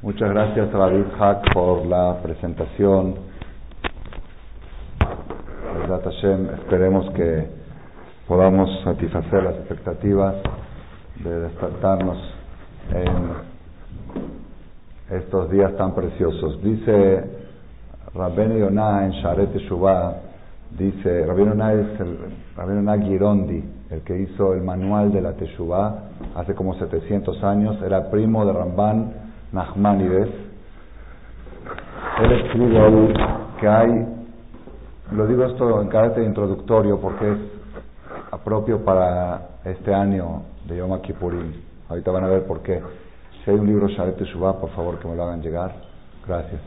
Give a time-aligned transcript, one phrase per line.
[0.00, 3.16] Muchas gracias a David Hack por la presentación.
[5.88, 7.48] Hashem, esperemos que
[8.28, 10.36] podamos satisfacer las expectativas
[11.16, 12.16] de despertarnos
[12.94, 13.12] en
[15.18, 16.62] estos días tan preciosos.
[16.62, 17.24] Dice
[18.14, 20.14] Rabben Yonah en Sharet Shuvah,
[20.78, 22.18] dice, Rabben Yonah es el
[22.56, 27.82] Rabben Yonah Girondi, el que hizo el manual de la Teshuvah hace como 700 años,
[27.82, 30.28] era primo de Ramban Nachmanides,
[32.20, 33.14] él escribe ahí
[33.60, 34.06] que hay,
[35.12, 37.38] lo digo esto en carácter introductorio porque es
[38.44, 41.52] propio para este año de Yom Kippurim.
[41.88, 42.82] Ahorita van a ver por qué.
[43.44, 45.72] Si hay un libro Sharet Teshuvah, por favor que me lo hagan llegar.
[46.26, 46.60] Gracias.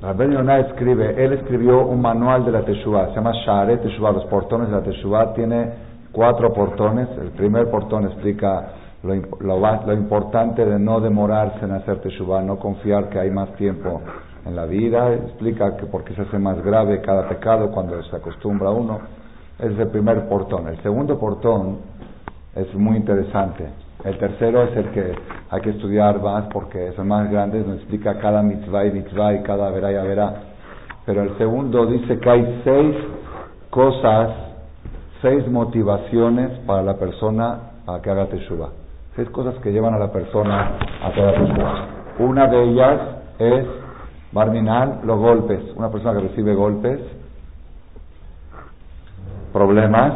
[0.00, 4.24] Rabben Yonah escribe, él escribió un manual de la Teshuvah, se llama Sharet Teshuvah, los
[4.24, 5.70] portones de la Teshuvah, tiene
[6.10, 7.08] cuatro portones.
[7.20, 9.14] El primer portón explica lo,
[9.58, 14.00] lo, importante de no demorarse en hacer teshuva, no confiar que hay más tiempo
[14.46, 18.70] en la vida, explica que porque se hace más grave cada pecado cuando se acostumbra
[18.70, 19.00] uno,
[19.58, 20.68] es el primer portón.
[20.68, 21.78] El segundo portón
[22.54, 23.66] es muy interesante.
[24.04, 25.14] El tercero es el que
[25.50, 29.42] hay que estudiar más porque son más grandes, nos explica cada mitzvah y mitzvah y
[29.42, 30.34] cada verá y verá.
[31.06, 32.96] Pero el segundo dice que hay seis
[33.70, 34.30] cosas,
[35.20, 38.81] seis motivaciones para la persona a que haga teshuva
[39.16, 41.88] seis cosas que llevan a la persona a sus cosas.
[42.18, 43.00] Una de ellas
[43.38, 43.66] es,
[44.32, 45.60] Barminal, los golpes.
[45.76, 47.00] Una persona que recibe golpes,
[49.52, 50.12] problemas,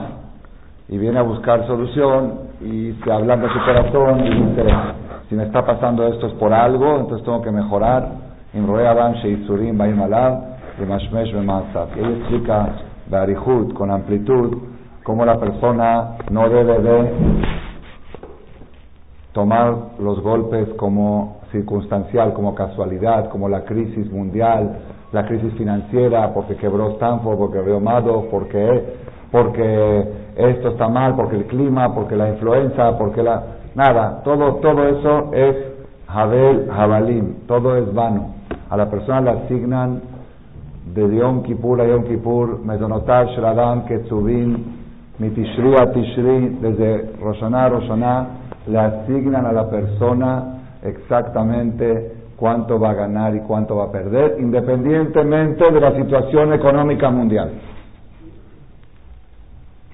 [0.88, 4.64] y viene a buscar solución y se ablanda su corazón y dice,
[5.28, 8.08] si me está pasando esto es por algo, entonces tengo que mejorar.
[8.54, 8.92] Y ella
[12.08, 12.68] explica
[13.74, 14.58] con amplitud,
[15.02, 17.55] cómo la persona no debe de
[19.36, 24.78] tomar los golpes como circunstancial, como casualidad, como la crisis mundial,
[25.12, 28.82] la crisis financiera, porque quebró Stanford, porque quebró Mado, porque,
[29.30, 33.42] porque esto está mal, porque el clima, porque la influenza, porque la...
[33.74, 35.54] Nada, todo, todo eso es
[36.08, 38.36] Jabel, Jabalim, todo es vano.
[38.70, 40.00] A la persona le asignan
[40.94, 44.64] de Yom Kippur a Yom Kippur, Mezonotar, Shradam, Ketzubin,
[45.18, 48.26] Mitishri a Tishri, desde Roshaná a Roshaná,
[48.66, 54.36] le asignan a la persona exactamente cuánto va a ganar y cuánto va a perder,
[54.38, 57.50] independientemente de la situación económica mundial.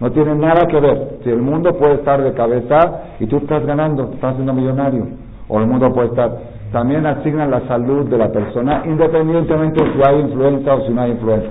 [0.00, 1.18] No tiene nada que ver.
[1.22, 5.06] Si el mundo puede estar de cabeza y tú estás ganando, estás siendo millonario,
[5.48, 6.30] o el mundo puede estar.
[6.72, 11.12] También asignan la salud de la persona, independientemente si hay influenza o si no hay
[11.12, 11.50] influenza.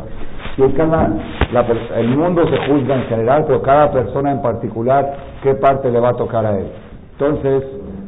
[0.55, 5.99] Si el mundo se juzga en general, pero cada persona en particular, qué parte le
[5.99, 6.65] va a tocar a él.
[7.11, 7.63] Entonces,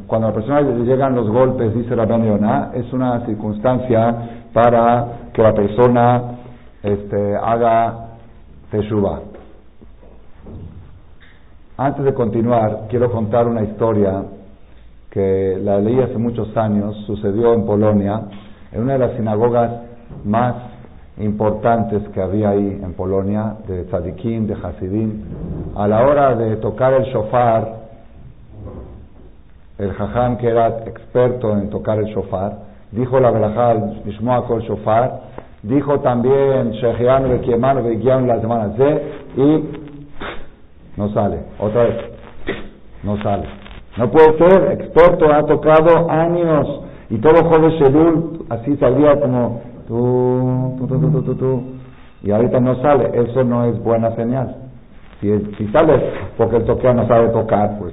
[0.06, 4.16] cuando a la persona le llegan los golpes, dice la Yonah, es una circunstancia
[4.52, 6.22] para que la persona
[6.82, 8.08] este, haga
[8.70, 9.20] teshuva.
[11.76, 14.22] Antes de continuar, quiero contar una historia
[15.10, 18.22] que la leí hace muchos años, sucedió en Polonia,
[18.72, 19.70] en una de las sinagogas
[20.24, 20.54] más
[21.18, 25.22] importantes que había ahí en Polonia, de Tzadikim, de Hasidim.
[25.76, 27.83] A la hora de tocar el shofar,
[29.78, 32.58] el jajam que era experto en tocar el shofar,
[32.92, 33.74] dijo la verajá
[34.04, 35.20] Mishmoa Kol Shofar,
[35.62, 39.02] dijo también Sheheanu Bekiemanu Bekiam las semanas de
[39.36, 39.64] y
[40.96, 41.96] no sale, otra vez,
[43.02, 43.48] no sale.
[43.96, 50.76] No puede ser, experto, ha tocado años y todo joven Shelul así salía como tú,
[50.78, 51.62] tú, tú, tú, tú,
[52.22, 54.56] y ahorita no sale, eso no es buena señal.
[55.20, 57.92] Si, si sale porque el toquea no sabe tocar, pues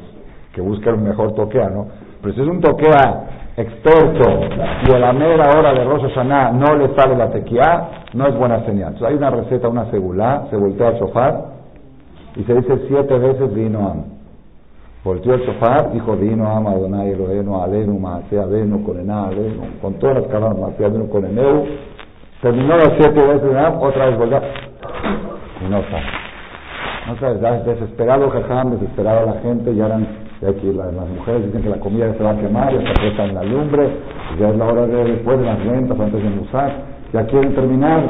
[0.54, 1.88] que busca el mejor toquea, ¿no?
[2.22, 4.30] Pero si es un toquea experto
[4.88, 8.36] y a la mera hora de Rosh Hashanah no le sale la tequía, no es
[8.36, 8.94] buena señal.
[8.94, 11.42] Entonces hay una receta, una segulá, se voltea al sofá
[12.36, 14.04] y se dice siete veces vino am.
[15.04, 20.18] Volteó el sofá, dijo vino am, Adonai Elohenu, Alenu, Maaseh Avenu, Konená, Alenu, con todas
[20.18, 21.66] las palabras, Maaseh Avenu, Koneneu.
[22.42, 24.42] Terminó las siete veces, otra vez volvió
[25.66, 26.22] y no sale.
[27.08, 30.08] No sabes, desesperado Jajam, desesperado la gente, ya eran
[30.42, 33.26] ya que las mujeres dicen que la comida se va a quemar, ya se aprieta
[33.26, 33.90] en la lumbre,
[34.40, 36.72] ya es la hora de después de las ventas, antes de musar,
[37.14, 38.04] ya quieren terminar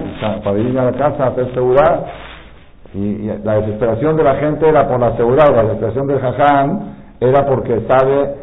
[0.44, 2.06] para ir a la casa a hacer seguridad.
[2.94, 6.80] Y, la desesperación de la gente era por la seguridad, la desesperación del jajam
[7.19, 8.36] era porque sabe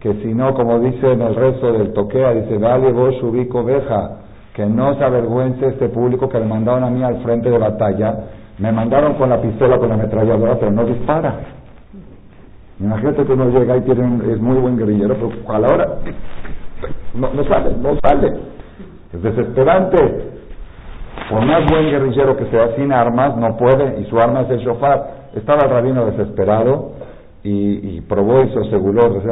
[0.00, 4.18] que si no, como dice en el resto del toquea, dice, vale vos ubico veja,
[4.54, 8.14] que no se avergüence este público que le mandaron a mí al frente de batalla,
[8.58, 11.55] me mandaron con la pistola, con la ametralladora, pero no dispara.
[12.78, 15.98] Imagínate que uno llega y tiene es muy buen guerrillero, pero a la hora
[17.14, 18.32] no, no sale, no sale.
[19.12, 20.36] Es desesperante.
[21.30, 24.58] Por más buen guerrillero que sea sin armas, no puede, y su arma es el
[24.60, 25.28] shofar.
[25.34, 26.92] Estaba el rabino desesperado
[27.42, 29.22] y, probó y se aseguró.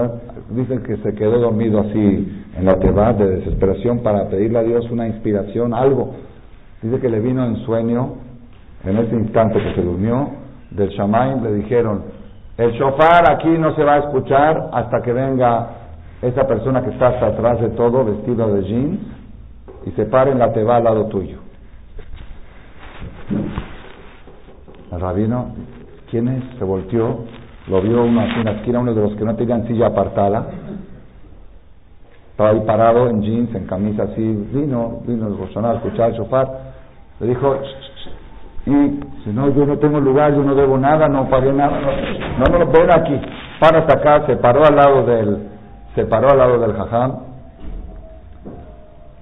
[0.50, 4.90] Dicen que se quedó dormido así en la teba de desesperación para pedirle a Dios
[4.90, 6.14] una inspiración, algo.
[6.82, 8.14] Dice que le vino en sueño,
[8.84, 10.30] en ese instante que se durmió,
[10.70, 12.02] del Shamaim le dijeron,
[12.56, 15.68] el shofar aquí no se va a escuchar hasta que venga
[16.22, 19.00] esa persona que está hasta atrás de todo, vestido de jeans,
[19.86, 21.38] y se pare en la teba al lado tuyo.
[24.92, 25.54] El rabino,
[26.10, 26.44] ¿quién es?
[26.58, 27.24] Se volteó,
[27.66, 30.46] lo vio uno en la esquina, uno de los que no tenían silla apartada.
[32.30, 34.22] Estaba ahí parado en jeans, en camisa así.
[34.52, 36.48] Vino, vino el Bolsonaro a escuchar el shofar.
[37.20, 37.56] Le dijo,
[38.66, 41.78] y si no, yo no tengo lugar, yo no debo nada, no pagué nada.
[42.38, 43.20] No, no, no, ven aquí.
[43.60, 45.48] Para hasta acá, se paró al lado del,
[45.94, 47.12] se paró al lado del jajam.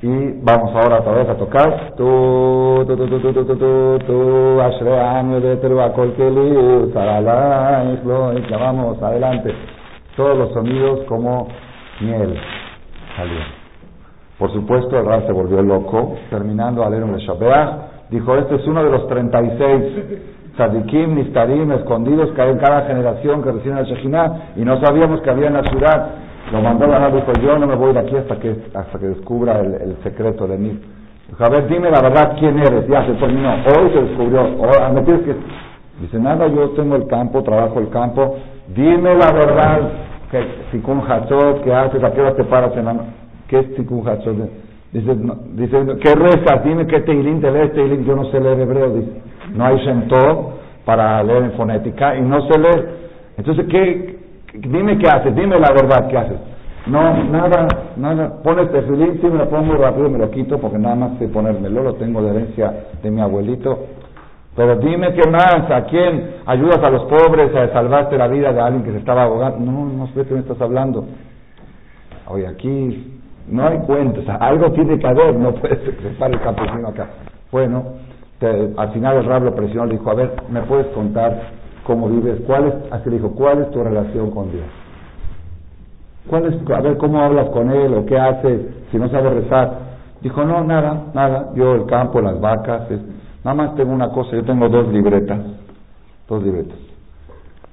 [0.02, 1.92] Y vamos ahora otra vez a tocar.
[1.96, 9.02] Tu, tu, tu, tu, tu, tu, tu, tu, tu, año de Teruakolkeli, Saralá, y vamos
[9.02, 9.54] adelante.
[10.16, 11.48] Todos los sonidos como
[12.00, 12.38] miel.
[14.38, 18.66] Por supuesto, el Rab se volvió loco, terminando a leer un Shabeach, dijo, este es
[18.66, 19.82] uno de los 36
[20.56, 25.20] tzadikim, nistarim, escondidos que hay en cada generación que reciben el Shekhinah, y no sabíamos
[25.22, 26.10] que había en la ciudad.
[26.52, 29.60] Lo mandó a dijo, yo no me voy de aquí hasta que, hasta que descubra
[29.60, 30.78] el, secreto de mí.
[31.28, 32.86] Dijo, a ver, dime la verdad quién eres.
[32.88, 33.54] Ya se terminó.
[33.54, 34.40] Hoy se descubrió.
[34.40, 35.34] Ahora, me tienes que...
[36.00, 38.36] Dice, nada, yo tengo el campo, trabajo el campo.
[38.74, 39.80] Dime la verdad.
[40.30, 42.04] que Sikun Hatzot, ¿qué haces?
[42.04, 42.96] ¿A qué hora te paras en la
[43.48, 44.36] ¿Qué es Sikun Hatzot?
[44.92, 45.16] Dice,
[45.54, 46.64] dice, ¿qué rezas?
[46.64, 48.04] Dime qué Teilín te lees Teilín.
[48.04, 48.90] Yo no sé leer hebreo.
[48.90, 49.22] Dice,
[49.54, 53.02] no hay sentó para leer en fonética y no sé leer.
[53.38, 54.22] Entonces, ¿qué,
[54.54, 56.38] Dime qué haces, dime la verdad qué haces.
[56.86, 58.42] No, nada, nada.
[58.42, 61.82] Pones tefilín, sí me lo pongo rápido, me lo quito porque nada más sé ponérmelo,
[61.82, 63.86] lo tengo de herencia de mi abuelito.
[64.54, 68.60] Pero dime qué más, ¿a quién ayudas a los pobres, a salvarte la vida de
[68.60, 69.58] alguien que se estaba ahogando?
[69.58, 71.06] No, no sé de qué me estás hablando.
[72.28, 76.34] Oye, aquí no hay cuentos, algo tiene que haber, no puede ser que se pare
[76.34, 77.08] el campesino acá.
[77.50, 77.84] Bueno,
[78.76, 81.50] al final el rab lo presionó, le dijo, a ver, ¿me puedes contar
[81.84, 84.64] cómo vives, cuál es, así le dijo, ¿cuál es tu relación con Dios?
[86.28, 88.60] ¿Cuál es, a ver cómo hablas con Él o qué haces
[88.90, 89.78] si no sabes rezar?
[90.20, 92.82] Dijo, no, nada, nada, yo el campo, las vacas,
[93.44, 95.40] nada más tengo una cosa, yo tengo dos libretas,
[96.28, 96.78] dos libretas.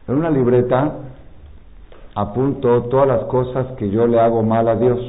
[0.08, 0.94] En una libreta
[2.16, 5.00] apunto todas las cosas que yo le hago mal a Dios.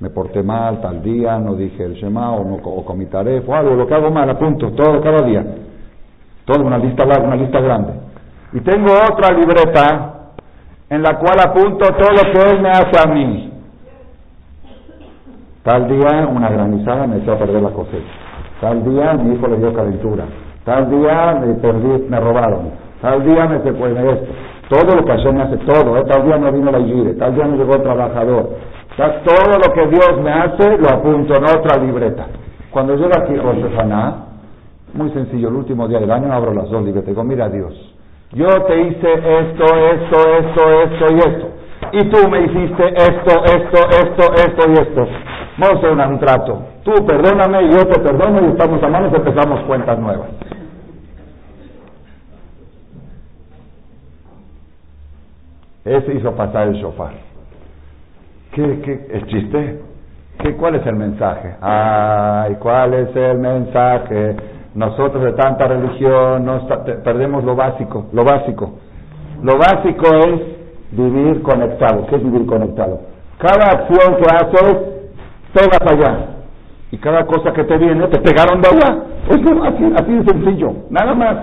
[0.00, 3.74] Me porté mal tal día, no dije el Shema o no o comí o algo,
[3.74, 5.44] lo que hago mal, apunto todo cada día.
[6.46, 7.92] Toda una lista larga, una lista grande.
[8.54, 10.32] Y tengo otra libreta
[10.88, 13.52] en la cual apunto todo lo que Él me hace a mí.
[15.62, 18.08] Tal día una granizada me echó a perder la cosecha.
[18.62, 20.24] Tal día mi hijo le dio calentura.
[20.64, 22.70] Tal día me perdí, me robaron.
[23.02, 24.26] Tal día me secuestré esto.
[24.70, 25.98] Todo lo que Hashem me hace, todo.
[25.98, 26.04] ¿eh?
[26.08, 28.50] Tal día no vino la iglesia, tal día no llegó el trabajador.
[29.24, 32.26] Todo lo que Dios me hace lo apunto en otra libreta.
[32.70, 33.64] Cuando llega aquí Rosh
[34.92, 37.72] muy sencillo, el último día del año abro las dos libretas y digo, mira Dios,
[38.32, 41.48] yo te hice esto, esto, esto, esto y esto.
[41.92, 45.06] Y tú me hiciste esto, esto, esto, esto y esto.
[45.58, 46.62] Vamos a hacer un trato.
[46.84, 50.28] Tú perdóname y yo te perdono y estamos a manos y empezamos cuentas nuevas.
[55.84, 57.29] Ese hizo pasar el shofar.
[58.52, 59.80] ¿Qué, qué, ¿Es chiste?
[60.38, 61.54] ¿Qué, ¿Cuál es el mensaje?
[61.60, 64.36] Ay, ¿cuál es el mensaje?
[64.74, 66.64] Nosotros de tanta religión nos
[67.04, 68.78] perdemos lo básico, lo básico.
[69.42, 70.40] Lo básico es
[70.92, 72.06] vivir conectado.
[72.06, 73.00] ¿Qué es vivir conectado?
[73.38, 74.76] Cada acción que haces,
[75.52, 76.26] pegas allá.
[76.92, 78.98] Y cada cosa que te viene, te pegaron de allá.
[79.28, 81.36] Es así, así de sencillo, nada más.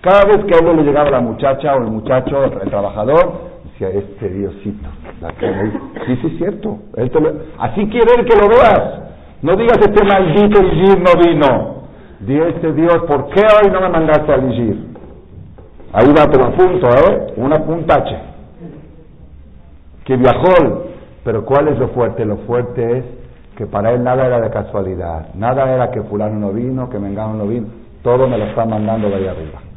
[0.00, 3.32] Cada vez que a uno le llegaba la muchacha o el muchacho, el, trabajador,
[3.64, 4.88] decía, este Diosito,
[6.06, 6.78] sí, sí, es cierto.
[7.58, 9.00] así quiere él que lo veas.
[9.42, 11.78] No digas este maldito y no vino.
[12.20, 14.88] Dice Dios, ¿por qué hoy no me mandaste a elegir?
[15.92, 17.34] Ahí va, pero punto, ¿eh?
[17.36, 18.16] Una puntache.
[20.04, 20.84] Que viajó.
[21.24, 22.24] Pero ¿cuál es lo fuerte?
[22.24, 23.04] Lo fuerte es
[23.56, 25.34] que para él nada era de casualidad.
[25.34, 27.66] Nada era que fulano no vino, que mengano no vino.
[28.02, 29.67] Todo me lo está mandando de ahí arriba.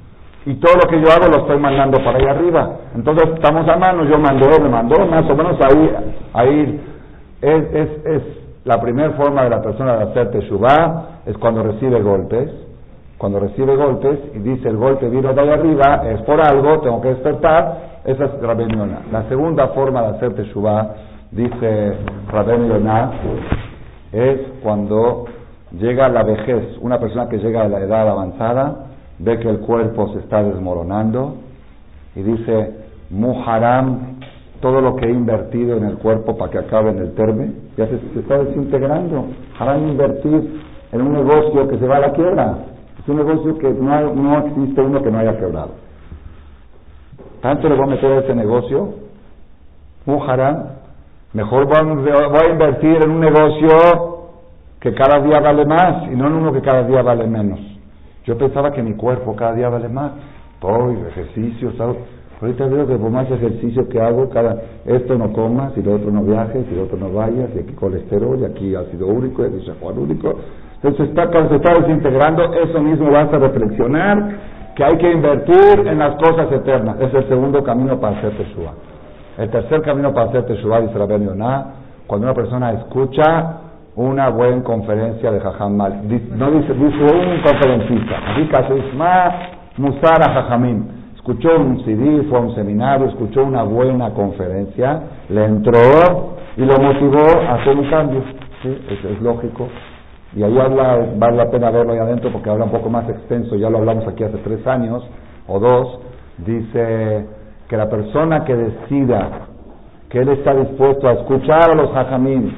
[0.45, 2.77] Y todo lo que yo hago lo estoy mandando para ahí arriba.
[2.95, 5.95] Entonces estamos a mano, yo mando, él me mandó, más o menos ahí,
[6.33, 6.81] ahí
[7.41, 8.23] es, es, es
[8.63, 12.49] la primera forma de la persona de hacer teshuvah es cuando recibe golpes,
[13.17, 17.01] cuando recibe golpes y dice el golpe vino de ahí arriba, es por algo, tengo
[17.01, 19.01] que despertar, esa es Rabén Yonah.
[19.11, 20.87] La segunda forma de hacer Teshuvah,
[21.31, 21.93] dice
[22.31, 23.11] Rabén Yonah,
[24.11, 25.25] es cuando
[25.71, 28.90] llega la vejez, una persona que llega a la edad avanzada,
[29.23, 31.35] ve que el cuerpo se está desmoronando
[32.15, 32.75] y dice,
[33.09, 34.19] Muharam,
[34.61, 37.87] todo lo que he invertido en el cuerpo para que acabe en el terme, ya
[37.87, 39.25] se, está desintegrando.
[39.59, 40.61] Haram invertir
[40.91, 42.57] en un negocio que se va a la quiebra.
[42.99, 45.71] Es un negocio que no, no existe uno que no haya quebrado.
[47.41, 48.93] Tanto le voy a meter a ese negocio,
[50.05, 50.63] Muharam,
[51.33, 54.29] mejor voy a invertir en un negocio
[54.79, 57.70] que cada día vale más y no en uno que cada día vale menos.
[58.25, 60.11] Yo pensaba que mi cuerpo cada día vale más.
[60.61, 61.97] Voy, ejercicio, ¿sabes?
[62.41, 66.11] Ahorita veo que por más ejercicio que hago, cada, esto no comas, y lo otro
[66.11, 69.47] no viajes, y lo otro no vayas, y aquí colesterol, y aquí ácido úrico, y
[69.47, 70.39] aquí úrico.
[70.81, 74.31] Entonces está, se está desintegrando, eso mismo vas a reflexionar,
[74.75, 76.99] que hay que invertir en las cosas eternas.
[76.99, 78.73] Es el segundo camino para hacer Teshuvah.
[79.37, 81.65] El tercer camino para hacer Teshuvah, dice la Yoná,
[82.07, 83.70] cuando una persona escucha
[84.01, 86.01] una buena conferencia de Jajam Mal.
[86.35, 88.17] No dice, dice un conferencista.
[88.59, 89.31] Así Isma
[89.77, 90.85] Musara Jajamim.
[91.15, 96.77] Escuchó un CD, fue a un seminario, escuchó una buena conferencia, le entró y lo
[96.79, 98.23] motivó a hacer un cambio.
[98.63, 98.77] ¿sí?
[98.89, 99.67] Es, lógico.
[100.35, 103.55] Y ahí habla, vale la pena verlo ahí adentro porque habla un poco más extenso,
[103.55, 105.07] ya lo hablamos aquí hace tres años
[105.47, 105.99] o dos.
[106.39, 107.27] Dice
[107.67, 109.29] que la persona que decida
[110.09, 112.51] que él está dispuesto a escuchar a los hajamim,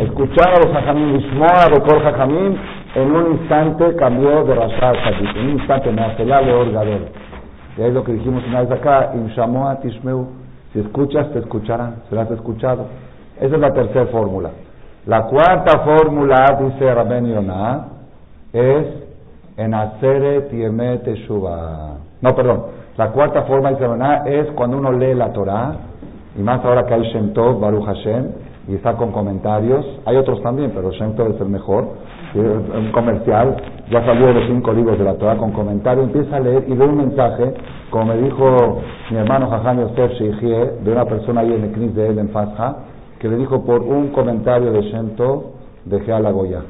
[0.00, 2.56] escuchar a los hajamim, a Bekor hajamim,
[2.94, 4.94] en un instante cambió de Rashad
[5.36, 7.00] En un instante me hace la de Orgador.
[7.76, 10.26] Y es lo que dijimos una vez acá, Imshamoa Tishmeu.
[10.72, 12.86] Si escuchas, te escucharán, serás escuchado.
[13.40, 14.50] Esa es la tercera fórmula.
[15.06, 17.86] La cuarta fórmula, dice Rabben Yonah,
[18.52, 18.86] es
[19.56, 21.98] en hacer Tieme Teshuvah.
[22.22, 22.64] No, perdón.
[22.96, 25.76] La cuarta forma, dice Yonah, es cuando uno lee la Torah,
[26.36, 28.32] y más ahora que hay Shem Tov, Baruch Hashem,
[28.68, 29.84] y está con comentarios.
[30.04, 31.88] Hay otros también, pero Shem Tov es el mejor.
[32.34, 33.56] Un comercial,
[33.90, 36.74] ya salió de los cinco libros de la Torah con comentarios, empieza a leer y
[36.74, 37.54] ve un mensaje,
[37.88, 38.78] como me dijo
[39.10, 42.30] mi hermano Jajam Yosef Sheikhie, de una persona ahí en el CNIS de él en
[43.18, 45.44] que le dijo por un comentario de Shem Tov,
[45.86, 46.60] dejé a la Goya.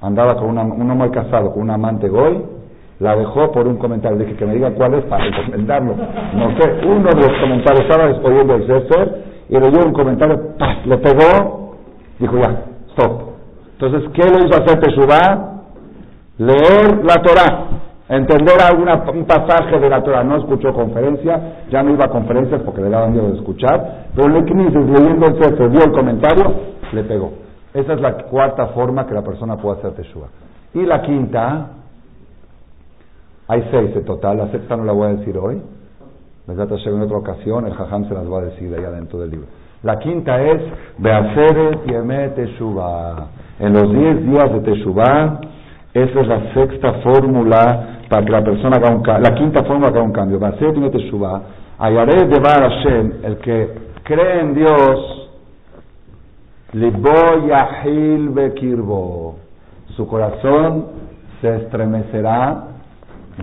[0.00, 2.42] Andaba con una, un hombre casado con un amante Goy,
[3.00, 4.18] la dejó por un comentario.
[4.18, 5.94] Dije que me diga cuál es para recomendarlo.
[6.34, 10.98] No sé, uno de los comentarios estaba después el Sefer y leyó un comentario, le
[10.98, 11.76] pegó,
[12.18, 13.28] dijo ya, stop.
[13.78, 15.54] Entonces, ¿qué le hizo hacer Teshuvah?
[16.38, 17.66] Leer la Torah,
[18.08, 20.22] entender alguna, un pasaje de la Torah.
[20.24, 24.28] No escuchó conferencia, ya no iba a conferencias porque le daban miedo de escuchar, pero
[24.28, 26.52] le leyendo el texto, vio el comentario,
[26.92, 27.32] le pegó.
[27.72, 30.28] Esa es la cuarta forma que la persona puede hacer Teshuvah.
[30.74, 31.66] Y la quinta,
[33.48, 35.60] hay seis en total, la sexta no la voy a decir hoy,
[36.48, 39.46] en otra ocasión, el Jajam se las va a decir allá dentro del libro.
[39.82, 40.62] La quinta es
[40.96, 43.26] Beaceres Yeme Teshuvah.
[43.60, 45.40] En los diez días de Teshuvah,
[45.92, 49.30] esa es la sexta fórmula para que la persona haga un cambio.
[49.30, 50.38] La quinta fórmula haga un cambio.
[50.38, 51.42] Beaceres Yeme Teshuvah.
[51.78, 53.74] Ayaré de Hashem, el que
[54.04, 55.30] cree en Dios,
[56.72, 59.36] Libo Yahil Bekirbo.
[59.96, 60.86] Su corazón
[61.40, 62.67] se estremecerá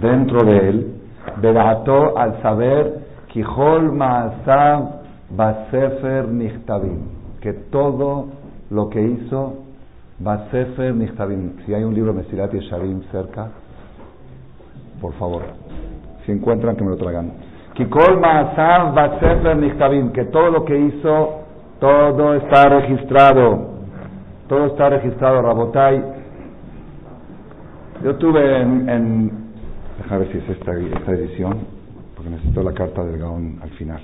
[0.01, 0.95] dentro de él
[1.41, 6.99] Bedato al saber Kijol Maasav Basefer Nichtabim,
[7.41, 8.27] que todo
[8.69, 9.55] lo que hizo
[10.19, 11.57] Basefer Nichtabim.
[11.65, 13.49] Si hay un libro Mesilat Yesharim cerca,
[15.01, 15.41] por favor,
[16.25, 17.33] si encuentran que me lo traigan.
[17.73, 21.41] Kikol Maasav Basefer Nichtabim, que todo lo que hizo,
[21.79, 23.75] todo está registrado.
[24.47, 26.01] Todo está registrado, Rabotai.
[28.03, 29.44] Yo tuve en
[29.97, 31.59] Deja ver si es esta, esta edición,
[32.15, 34.01] porque necesito la carta del Gaón al final.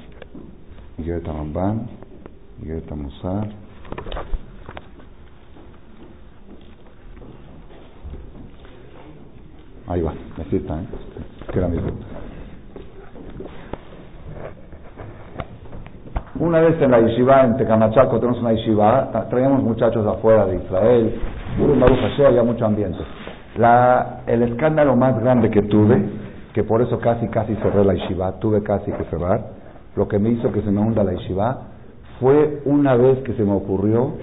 [0.98, 1.88] Miguel Ramban,
[2.60, 3.48] Miguel Musar.
[9.88, 10.86] Ahí va, así está, ¿eh?
[11.52, 11.70] Queda
[16.40, 21.20] Una vez en la yeshiva, en Tecamachaco, tenemos una yeshiva, traíamos muchachos afuera de Israel,
[21.60, 23.00] en Baruch había mucho ambiente.
[23.58, 26.02] La, el escándalo más grande que tuve,
[26.54, 29.42] que por eso casi casi cerré la yeshiva, tuve casi que cerrar,
[29.96, 31.62] lo que me hizo que se me hunda la yeshiva,
[32.20, 34.14] fue una vez que se me ocurrió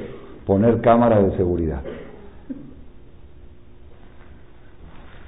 [0.46, 1.82] poner cámara de seguridad.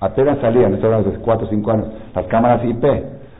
[0.01, 2.85] Apenas salían, esto era hace 4 o 5 años, las cámaras IP,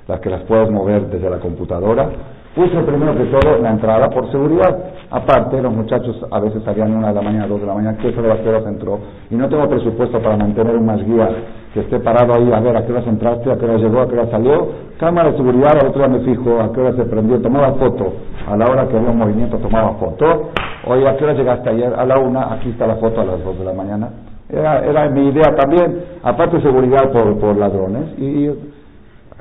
[0.07, 2.11] las que las puedes mover desde la computadora,
[2.55, 4.77] Puse primero que todo la entrada por seguridad.
[5.11, 8.09] Aparte, los muchachos a veces salían una de la mañana, dos de la mañana, que
[8.09, 8.99] eso de las horas entró.
[9.31, 11.29] Y no tengo presupuesto para mantener un más guía
[11.73, 14.09] que esté parado ahí a ver a qué hora entraste, a qué hora llegó, a
[14.09, 14.69] qué hora salió.
[14.99, 18.13] Cámara de seguridad, al otro día me fijo a qué hora se prendió, tomaba foto.
[18.49, 20.51] A la hora que había un movimiento tomaba foto.
[20.89, 21.95] Oye, ¿a qué hora llegaste ayer?
[21.95, 24.09] A la una, aquí está la foto a las dos de la mañana.
[24.49, 28.19] Era, era mi idea también, aparte seguridad por, por ladrones.
[28.19, 28.51] y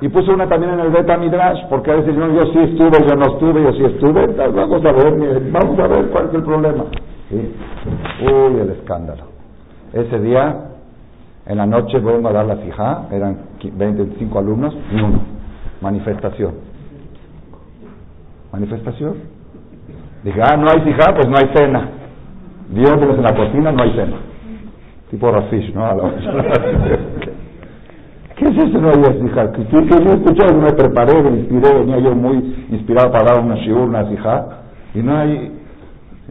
[0.08, 3.16] puse una también en el Beta Midrash, porque a veces yo, yo sí estuve, yo
[3.16, 4.26] no estuve, yo sí estuve.
[4.28, 6.84] Vamos a ver, vamos a ver cuál es el problema.
[7.30, 9.24] Uy, el escándalo.
[9.92, 10.56] Ese día,
[11.46, 15.20] en la noche, vengo a dar la fija, eran 25 alumnos y uno.
[15.82, 16.54] Manifestación.
[18.52, 19.14] Manifestación.
[20.24, 21.88] Dije, ah, no hay fija, pues no hay cena.
[22.70, 24.16] Dios en la cocina, no hay cena.
[25.10, 25.84] Tipo Rafish, ¿no?
[25.86, 26.02] A la
[28.40, 28.80] ¿Qué es eso?
[28.80, 29.52] No había fija.
[29.52, 32.36] Que, yo escuché, me preparé, me inspiré, venía yo muy
[32.70, 34.46] inspirado para dar una shiur, una fija,
[34.94, 35.52] y no hay,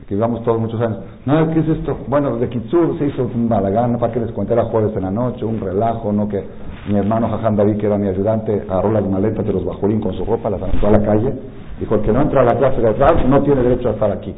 [0.08, 0.98] que llevamos todos muchos años,
[1.28, 2.00] no, ¿qué es esto?
[2.08, 5.46] Bueno, de Kitsur se hizo un balagán, para que les era jueves en la noche,
[5.46, 6.28] un relajo, ¿no?
[6.28, 6.44] Que
[6.90, 10.16] mi hermano Jaján David, que era mi ayudante, agarró las maletas de los bajurín con
[10.16, 11.32] su ropa, las aventó a la calle,
[11.80, 14.12] dijo, el que no entra a la clase de atrás no tiene derecho a estar
[14.12, 14.34] aquí.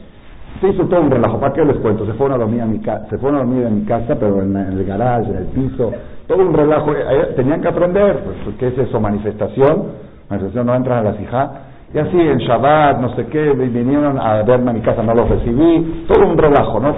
[0.60, 2.06] Se hizo todo un relajo, ¿para qué les cuento?
[2.06, 4.42] Se fueron a dormir, a mi casa, se fueron a dormir en mi casa, pero
[4.42, 5.92] en, el garage, en el piso,
[6.28, 6.92] todo un relajo.
[6.94, 9.00] Eh, tenían que aprender, pues, ¿qué es eso?
[9.00, 9.88] Manifestación.
[10.30, 11.52] Manifestación, no entran a la fija.
[11.94, 15.30] Y así en Shabbat, no sé qué, vinieron a verme a mi casa, no los
[15.30, 16.06] recibí.
[16.08, 16.96] Todo un relajo, ¿no?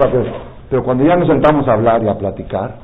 [0.69, 2.75] Pero cuando ya nos sentamos a hablar y a platicar,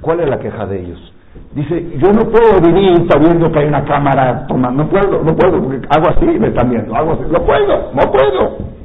[0.00, 1.14] ¿cuál es la queja de ellos?
[1.54, 5.62] Dice, yo no puedo vivir sabiendo que hay una cámara tomando, no puedo, no puedo,
[5.62, 8.77] porque hago así me están viendo, hago así, no puedo, no puedo.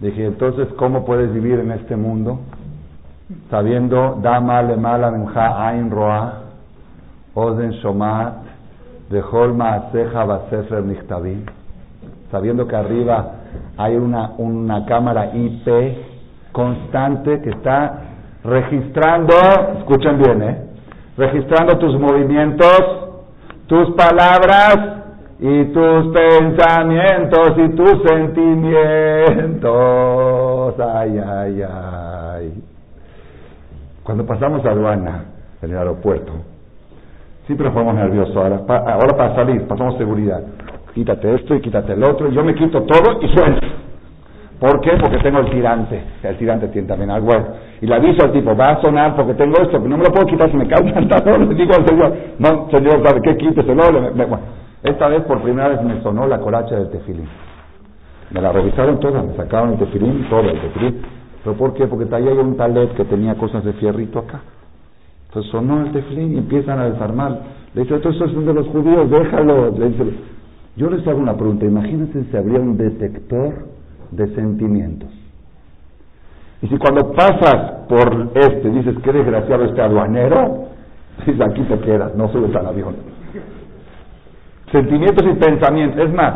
[0.00, 2.40] Dije, entonces, ¿cómo puedes vivir en este mundo?
[3.50, 5.08] Sabiendo, Dama le mala
[5.68, 6.42] ain roa,
[7.34, 8.34] oden shomat,
[9.10, 11.46] de holma aseja basefer nichtavim.
[12.30, 13.32] Sabiendo que arriba
[13.78, 15.66] hay una, una cámara IP
[16.52, 18.02] constante que está
[18.44, 19.34] registrando,
[19.78, 20.62] escuchen bien, ¿eh?
[21.16, 22.80] registrando tus movimientos,
[23.66, 24.95] tus palabras
[25.38, 30.74] y tus pensamientos y tus sentimientos.
[30.80, 32.62] Ay, ay, ay.
[34.02, 35.26] Cuando pasamos aduana
[35.60, 36.32] en el aeropuerto,
[37.44, 38.34] siempre fuimos nerviosos.
[38.36, 40.42] Ahora, ahora para salir, pasamos seguridad.
[40.94, 42.30] Quítate esto y quítate el otro.
[42.30, 43.66] Yo me quito todo y suelto.
[44.58, 44.92] ¿Por qué?
[44.98, 46.02] Porque tengo el tirante.
[46.22, 47.30] El tirante tiene también algo.
[47.82, 50.24] Y le aviso al tipo, va a sonar porque tengo esto, no me lo puedo
[50.26, 51.46] quitar si me cae un pantalón.
[51.50, 53.36] Le digo al señor, no, señor, ¿sabe qué?
[53.36, 54.14] Quíteselo.
[54.14, 54.38] Me, bueno,
[54.86, 57.28] esta vez por primera vez me sonó la colacha del tefilín.
[58.30, 61.02] Me la revisaron toda, me sacaron el tefilín, todo el tefilín.
[61.42, 61.86] ¿Pero por qué?
[61.86, 64.40] Porque ahí hay un talet que tenía cosas de fierrito acá.
[65.28, 67.36] Entonces sonó el tefilín y empiezan a desarmar.
[67.74, 69.70] Le dice, esto es de los judíos, déjalo.
[69.72, 70.04] Le dice,
[70.76, 73.66] yo les hago una pregunta, imagínense si habría un detector
[74.12, 75.10] de sentimientos.
[76.62, 80.68] Y si cuando pasas por este dices, qué desgraciado este aduanero,
[81.26, 83.15] dices, aquí te quedas, no subes al avión
[84.72, 86.00] sentimientos y pensamientos.
[86.04, 86.34] Es más,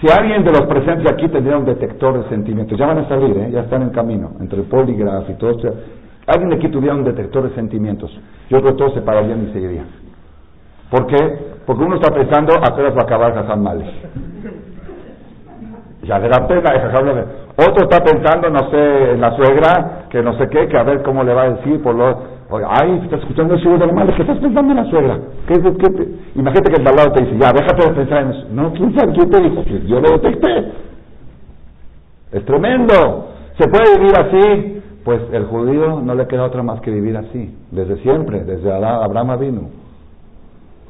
[0.00, 3.36] si alguien de los presentes aquí tendría un detector de sentimientos, ya van a salir,
[3.36, 3.50] ¿eh?
[3.52, 5.74] ya están en camino, entre el poligraf y todo esto.
[6.26, 8.10] Alguien de aquí tuviera un detector de sentimientos,
[8.48, 9.86] yo creo que todos se pararían y seguirían.
[10.90, 11.38] ¿Por qué?
[11.66, 13.88] Porque uno está pensando a qué va a acabar Hassan Males.
[16.02, 16.70] Ya le da pena,
[17.58, 21.02] otro está pensando, no sé, en la suegra, que no sé qué, que a ver
[21.02, 24.22] cómo le va a decir por lo Oye, ay, estás escuchando eso de mal, ¿qué
[24.22, 25.18] estás pensando en la suegra?
[25.46, 28.46] ¿Qué, qué, Imagínate que el balado te dice, ya, déjate de pensar en eso.
[28.52, 29.12] No, ¿quién sabe?
[29.12, 29.62] ¿Quién te dijo?
[29.86, 30.72] Yo lo detecté.
[32.32, 33.28] Es tremendo.
[33.58, 34.82] ¿Se puede vivir así?
[35.04, 39.38] Pues el judío no le queda otra más que vivir así, desde siempre, desde Abraham
[39.40, 39.60] vino.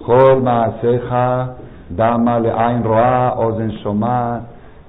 [0.01, 1.57] Jolma, Seja,
[1.91, 3.73] Dama, Le'ain Roa, Ozen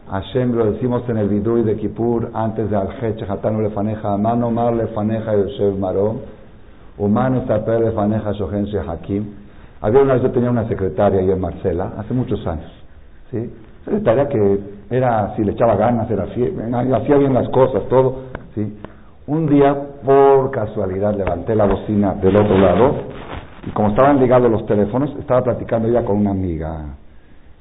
[0.10, 4.74] Hashem lo decimos en el Vidui de Kippur, antes de Al-Hech, Hatanu Lefaneja, Mano Mar
[4.74, 6.22] Lefaneja Yosef Marón,
[6.98, 9.26] Humano Taper Faneja Shohense Hakim.
[9.82, 12.72] Había una vez yo tenía una secretaria ahí en Marcela, hace muchos años.
[13.30, 13.54] ¿sí?
[13.86, 18.24] Secretaria que era, si le echaba ganas, era hacía bien las cosas, todo.
[18.56, 18.78] ¿sí?
[19.28, 22.96] Un día, por casualidad, levanté la bocina del otro lado
[23.68, 26.96] y como estaban ligados los teléfonos, estaba platicando ella con una amiga.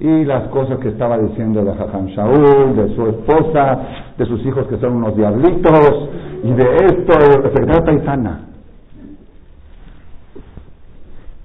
[0.00, 3.80] Y las cosas que estaba diciendo de Jajam Shaul, de su esposa,
[4.16, 6.08] de sus hijos que son unos diablitos,
[6.44, 8.40] y de esto, secretaria paisana.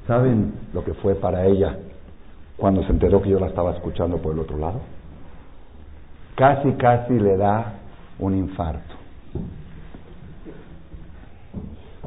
[0.07, 1.77] ¿Saben lo que fue para ella
[2.57, 4.81] cuando se enteró que yo la estaba escuchando por el otro lado?
[6.35, 7.73] Casi, casi le da
[8.19, 8.95] un infarto.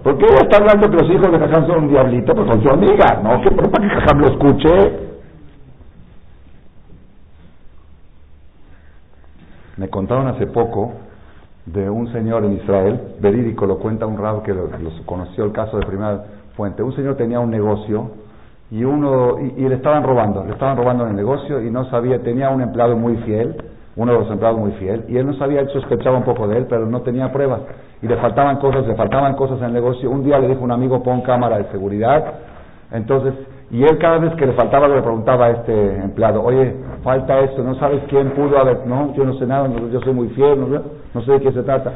[0.03, 2.35] ¿Por qué ella está hablando que los hijos de Jajam son un diablito?
[2.35, 3.41] Pues con su amiga, ¿no?
[3.41, 5.07] Que para que Jajam lo escuche.
[9.77, 10.93] Me contaron hace poco
[11.65, 14.69] de un señor en Israel, verídico, lo cuenta un rab que lo,
[15.05, 16.23] conoció el caso de primera
[16.55, 16.81] fuente.
[16.81, 18.13] Un señor tenía un negocio
[18.71, 22.23] y uno y, le estaban robando, le estaban robando en el negocio y no sabía,
[22.23, 23.57] tenía un empleado muy fiel,
[23.97, 26.59] uno de los empleados muy fiel, y él no sabía, él sospechaba un poco de
[26.59, 27.63] él, pero no tenía pruebas
[28.01, 30.09] y le faltaban cosas, le faltaban cosas en el negocio.
[30.09, 32.25] Un día le dijo un amigo, pon cámara de seguridad.
[32.93, 33.35] Entonces,
[33.71, 37.65] y él cada vez que le faltaba le preguntaba a este empleado, oye, falta esto,
[37.65, 41.23] no sabes quién pudo haber, no, yo no sé nada, yo soy muy fiel, no,
[41.23, 41.93] sé de qué se trata.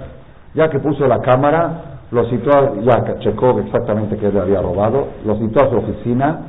[0.55, 5.37] Ya que puso la cámara, lo citó, ya checó exactamente qué le había robado, lo
[5.37, 6.41] citó a su oficina.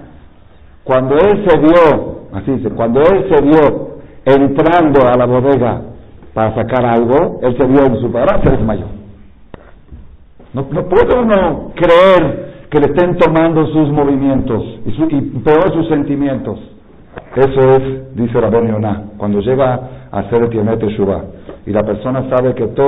[0.84, 3.92] Cuando él se vio, así dice, cuando él se vio
[4.26, 5.82] entrando a la bodega
[6.34, 8.88] para sacar algo, él se vio en su parada, se desmayó.
[10.54, 15.74] No, no puede uno creer que le estén tomando sus movimientos y, su, y peor
[15.74, 16.58] sus sentimientos.
[17.36, 21.22] Eso es, dice Rabén Yonah, cuando llega a hacer el Tiemet Shubá.
[21.66, 22.86] Y la persona sabe que todo,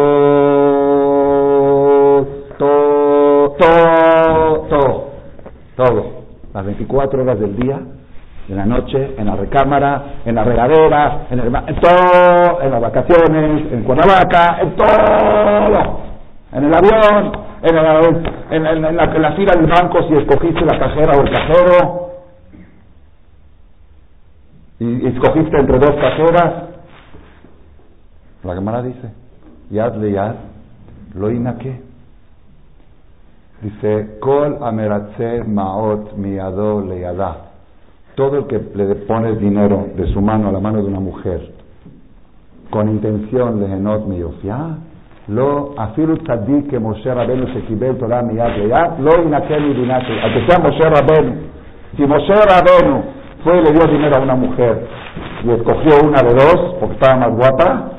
[2.57, 5.09] todo, todo, todo,
[5.75, 6.03] todo,
[6.53, 7.77] las 24 horas del día,
[8.47, 12.81] en la noche, en la recámara, en la regadera, en, el, en todo, en las
[12.81, 15.99] vacaciones, en Cuernavaca, en todo,
[16.53, 21.21] en el avión, en, en, en, la, fila del banco si escogiste la cajera o
[21.21, 22.09] el cajero,
[24.79, 26.53] y escogiste entre dos cajeras.
[28.43, 29.13] La cámara dice,
[29.69, 30.35] yad le yad,
[31.15, 31.81] lo inaque.
[33.61, 37.51] Dice, kol ameratze maot miado leyada.
[38.15, 41.53] Todo el que le pones dinero de su mano a la mano de una mujer
[42.69, 44.77] con intención de genot miyofia,
[45.27, 50.13] tzadik que Moshe Rabenu se kibel Torah miyad leyad, lo inaque mi dinate.
[50.21, 51.35] Aunque sea Moshe Rabenu,
[51.95, 53.03] si Moshe Rabenu
[53.43, 54.87] fue y le dio dinero a una mujer
[55.43, 57.91] y escogió una de dos porque estaba más guapa,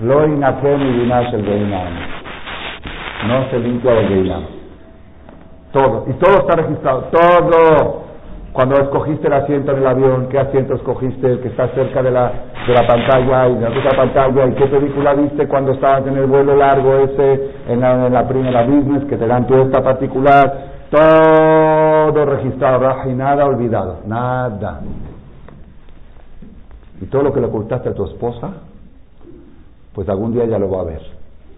[0.00, 1.92] lo inakem y dinash el Geinam.
[3.28, 4.42] No se limpia el Geinam.
[5.72, 6.04] Todo.
[6.08, 7.08] Y todo está registrado.
[7.10, 8.03] Todo.
[8.54, 11.26] Cuando escogiste el asiento en el avión, ¿qué asiento escogiste?
[11.26, 12.30] El que está cerca de la,
[12.68, 14.46] de la pantalla y de la otra pantalla.
[14.46, 18.28] ¿Y qué película viste cuando estabas en el vuelo largo ese, en la, en la
[18.28, 20.86] primera business, que te dan tu esta particular?
[20.88, 24.82] Todo registrado, y nada olvidado, nada.
[27.00, 28.52] Y todo lo que le ocultaste a tu esposa,
[29.92, 31.02] pues algún día ya lo va a ver,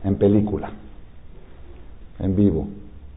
[0.02, 0.70] en película,
[2.20, 2.68] en vivo.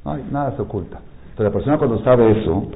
[0.04, 1.00] Ay, nada se oculta.
[1.30, 2.68] Entonces la persona cuando sabe eso,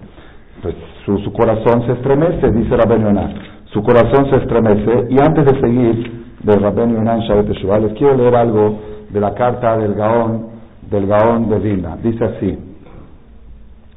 [0.61, 3.33] pues su, corazón se estremece, dice Rabben Yonah.
[3.65, 5.07] Su corazón se estremece.
[5.09, 9.33] Y antes de seguir de Rabben Yonah en Shabbat les quiero leer algo de la
[9.33, 10.47] carta del Gaón,
[10.89, 11.97] del Gaón de Vilna.
[11.97, 12.59] Dice así.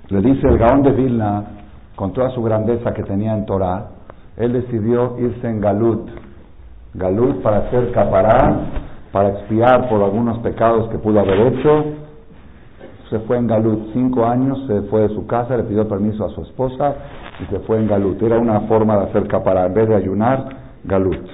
[0.09, 1.45] Le dice el Gaón de Vilna,
[1.97, 3.89] con toda su grandeza que tenía en Torah,
[4.37, 6.09] él decidió irse en Galut.
[6.95, 8.61] Galut para hacer capará,
[9.13, 11.85] para expiar por algunos pecados que pudo haber hecho.
[13.11, 16.31] Se fue en Galut cinco años, se fue de su casa, le pidió permiso a
[16.31, 16.95] su esposa
[17.41, 18.21] y se fue en Galut.
[18.23, 20.49] Era una forma de hacer capará, en vez de ayunar,
[20.85, 21.27] Galut.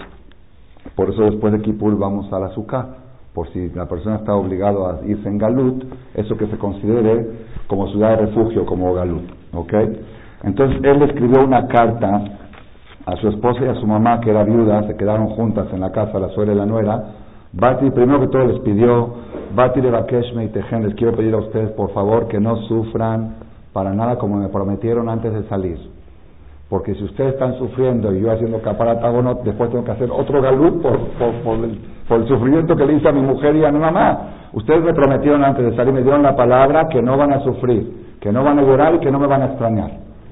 [0.95, 3.03] Por eso después de Kippur vamos a la azúcar
[3.35, 7.27] por si la persona está obligado a irse en Galut, eso que se considere
[7.67, 9.23] como ciudad de refugio, como Galut.
[9.55, 9.73] ¿ok?
[10.45, 12.25] Entonces él escribió una carta
[13.07, 15.91] a su esposa y a su mamá, que era viuda, se quedaron juntas en la
[15.91, 17.05] casa, la suegra y la nuera.
[17.53, 19.11] Bati, primero que todo les pidió,
[19.55, 23.35] Bati de Bakeshme y Tejen, les quiero pedir a ustedes por favor que no sufran
[23.75, 25.79] para nada como me prometieron antes de salir.
[26.71, 30.81] Porque si ustedes están sufriendo y yo haciendo caparatagonot, después tengo que hacer otro galut
[30.81, 34.19] por, el, sufrimiento que le hice a mi mujer y a mi mamá.
[34.55, 38.17] Ustedes me prometieron antes de salir, me dieron la palabra que no van a sufrir,
[38.19, 39.91] que no van a llorar y que no me van a extrañar.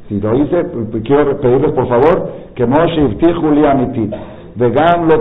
[0.08, 0.66] Si lo hice,
[1.04, 3.00] quiero pedirles por favor que Moshe
[3.68, 4.14] amitit,
[4.56, 5.20] vegam lo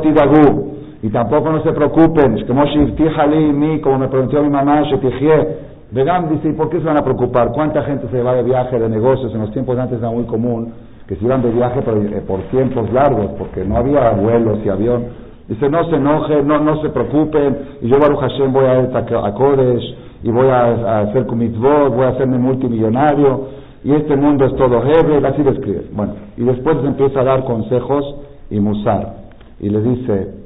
[1.01, 5.69] y tampoco no se preocupen, que Moshe y mi, como me prometió mi mamá, Shetijie,
[5.91, 7.51] Vegam dice, ¿y por qué se van a preocupar?
[7.51, 9.33] ¿Cuánta gente se va de viaje, de negocios?
[9.33, 10.71] En los tiempos antes era muy común
[11.09, 14.69] que se iban de viaje por, eh, por tiempos largos, porque no había vuelos y
[14.69, 15.05] avión.
[15.47, 18.89] Dice, no se enojen, no, no se preocupen, y yo Baruch Hashem voy a ir
[18.95, 23.47] a Kodesh, y voy a, hacer kumitzvot, voy a hacerme multimillonario,
[23.83, 25.85] y este mundo es todo hebre, así lo escribe.
[25.93, 28.17] Bueno, y después empieza a dar consejos
[28.51, 29.15] y musar,
[29.59, 30.38] y le dice,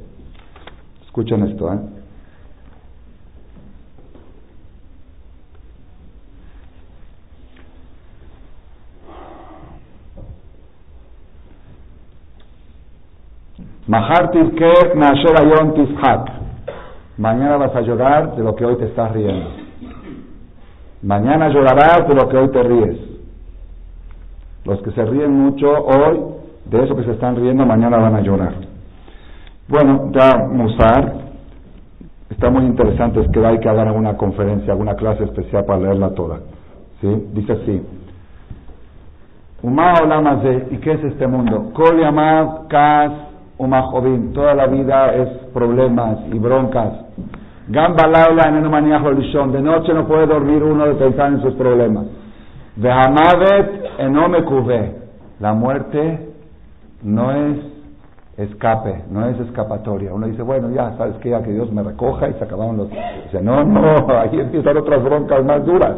[1.13, 1.77] escuchen esto, ¿eh?
[17.19, 19.51] Mañana vas a llorar de lo que hoy te estás riendo.
[21.03, 22.97] Mañana llorarás de lo que hoy te ríes.
[24.65, 26.21] Los que se ríen mucho hoy,
[26.71, 28.72] de eso que se están riendo, mañana van a llorar.
[29.67, 31.13] Bueno, ya Musar,
[32.29, 36.09] está muy interesante, es que hay que hagan alguna conferencia, alguna clase especial para leerla
[36.09, 36.39] toda.
[36.99, 37.29] ¿Sí?
[37.33, 37.81] Dice así.
[39.61, 39.93] Uma
[40.43, 41.71] de, ¿y qué es este mundo?
[41.73, 43.11] Kol yamad kas
[43.57, 46.93] umajobin, toda la vida es problemas y broncas.
[47.69, 52.05] Gamba laula en de noche no puede dormir uno de pensar en sus problemas.
[52.75, 54.95] De amavet enome kuve,
[55.39, 56.27] la muerte
[57.03, 57.72] no es
[58.37, 60.13] escape, no es escapatoria.
[60.13, 61.29] Uno dice, bueno, ya, ¿sabes qué?
[61.29, 62.89] Ya que Dios me recoja y se acabaron los...
[62.89, 65.95] Dice, no, no, ahí empiezan otras broncas más duras.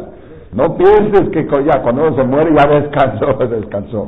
[0.52, 4.06] No pienses que ya cuando uno se muere ya descansó, descansó.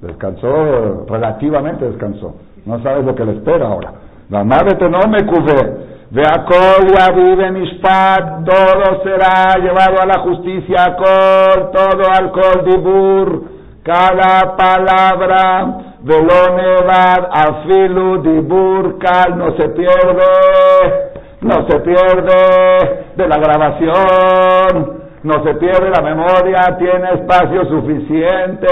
[0.00, 2.34] Descansó, relativamente descansó.
[2.66, 3.92] No sabes lo que le espera ahora.
[4.30, 5.94] La madre te no me cubre.
[6.10, 12.64] Ve a ya vive Mishpat, todo será llevado a la justicia, col, todo al col
[12.66, 13.44] dibur,
[13.82, 20.24] cada palabra, velonevad, afilu, dibur, cal, no se pierde,
[21.40, 28.68] no se pierde de la grabación, no se pierde la memoria, tiene espacio suficiente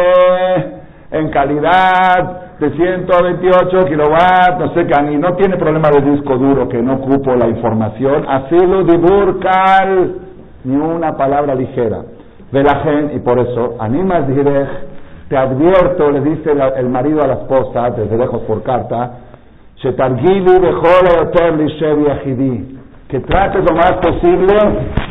[1.11, 6.69] en calidad de 128 kilowatts, no sé qué, y no tiene problema de disco duro
[6.69, 10.17] que no ocupo la información, así lo diburcal,
[10.65, 12.03] ni una palabra ligera.
[12.51, 14.92] De la gente, y por eso, animas direct,
[15.33, 19.13] te advierto, le dice el marido a la esposa, desde lejos por carta,
[19.81, 19.93] que
[23.21, 24.55] trates lo más posible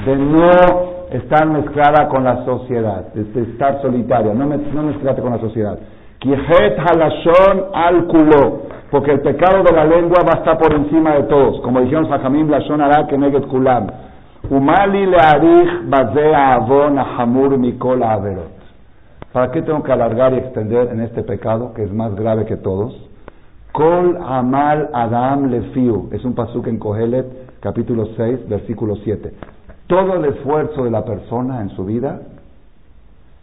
[0.06, 0.52] de no
[1.12, 5.80] estar mezclada con la sociedad, de estar solitaria, no, no mezclarte con la sociedad.
[7.74, 11.62] Al culo, porque el pecado de la lengua va a estar por encima de todos,
[11.62, 13.88] como dijeron Sajamim Lashon Ara Keneget Kulam.
[14.52, 15.70] Umali learich
[16.36, 18.61] avon hamur mikol averot.
[19.32, 22.58] ¿Para qué tengo que alargar y extender en este pecado que es más grave que
[22.58, 22.94] todos?
[23.72, 26.10] Kol amal adam lefiu.
[26.12, 27.26] Es un pasuk en Kohelet,
[27.62, 29.32] capítulo 6, versículo 7.
[29.88, 32.20] Todo el esfuerzo de la persona en su vida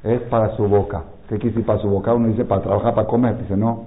[0.05, 1.05] es para su boca.
[1.27, 2.13] ¿Qué decir para su boca?
[2.13, 3.39] Uno dice para trabajar, para comer.
[3.39, 3.85] Dice no.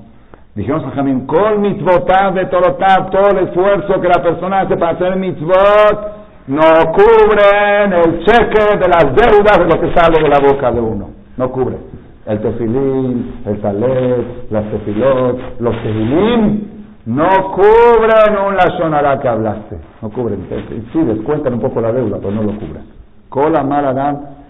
[0.56, 5.16] Dijeron a Jamín, con mitzvotav de todo el esfuerzo que la persona hace para hacer
[5.18, 6.12] mitzvot,
[6.48, 10.82] no cubren el cheque de las deudas de lo que sale de la boca de
[10.82, 11.21] uno.
[11.42, 11.76] No cubre.
[12.28, 16.62] El tefilín, el talet, las tefilot, los tefilim,
[17.08, 19.76] no cubren un lashonará que hablaste.
[20.04, 20.46] No cubren.
[20.94, 22.84] Sí, descuentan un poco la deuda, pero no lo cubren.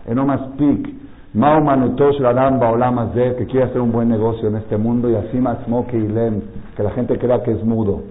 [0.05, 1.01] Enomas pik.
[1.33, 5.37] Mao manutosh baolamas de que quiere hacer un buen negocio en este mundo y así
[5.37, 5.59] más
[5.93, 6.41] y lem,
[6.75, 8.01] que la gente crea que es mudo.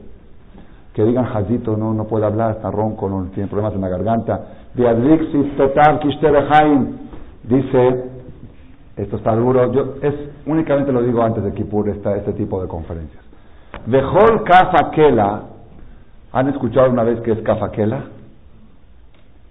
[0.95, 4.41] Que digan Jazito, no, no puede hablar, está ronco, no tiene problemas en la garganta.
[7.43, 8.11] Dice,
[9.01, 12.69] esto está duro, yo es, únicamente lo digo antes de Kippur, esta, este tipo de
[12.69, 13.25] conferencias.
[13.87, 15.43] Vejol Kafakela.
[16.33, 18.05] ¿Han escuchado una vez que es Kafakela?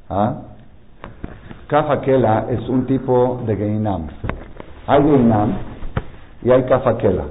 [0.07, 0.35] ¿Ah?
[1.67, 4.07] Kafakela es un tipo de Geinam.
[4.85, 5.53] Hay Geinam
[6.43, 7.23] y hay Kafakela.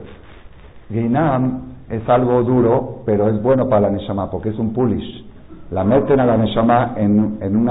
[0.90, 5.24] Geinam es algo duro, pero es bueno para la Neshama porque es un pulish.
[5.70, 7.68] La meten a la Neshama en, en un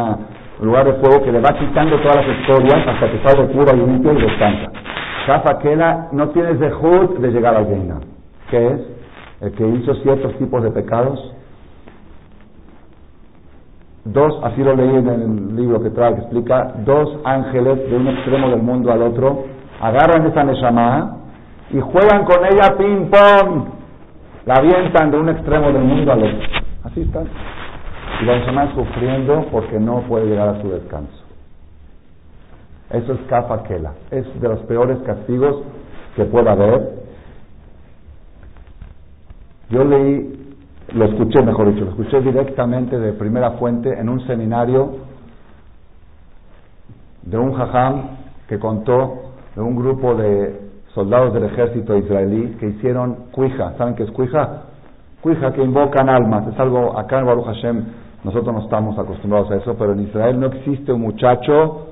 [0.66, 3.78] lugar de fuego que le va quitando todas las historias hasta que sale pura y
[3.78, 4.72] limpio y descansa.
[5.28, 8.02] Kafakela no tiene zehut de llegar al Geinam.
[8.50, 8.98] ¿Qué es?
[9.42, 11.20] el que hizo ciertos tipos de pecados,
[14.06, 18.08] dos, así lo leí en el libro que trae, que explica, dos ángeles de un
[18.08, 19.46] extremo del mundo al otro,
[19.80, 21.18] agarran esa Neshama
[21.70, 23.66] y juegan con ella ping-pong,
[24.46, 26.40] la avientan de un extremo del mundo al otro.
[26.84, 27.24] Así está.
[28.22, 31.24] Y la Neshama sufriendo porque no puede llegar a su descanso.
[32.90, 33.20] Eso es
[33.68, 35.62] kela Es de los peores castigos
[36.16, 36.98] que pueda haber
[39.70, 40.56] yo leí,
[40.94, 44.96] lo escuché, mejor dicho, lo escuché directamente de primera fuente en un seminario
[47.24, 48.04] de un jajam
[48.48, 50.62] que contó de un grupo de
[50.94, 53.74] soldados del ejército israelí que hicieron cuija.
[53.78, 54.64] ¿Saben qué es cuija?
[55.22, 56.48] Cuija que invocan almas.
[56.48, 57.86] Es algo, acá en Baruch Hashem,
[58.24, 61.88] nosotros no estamos acostumbrados a eso, pero en Israel no existe un muchacho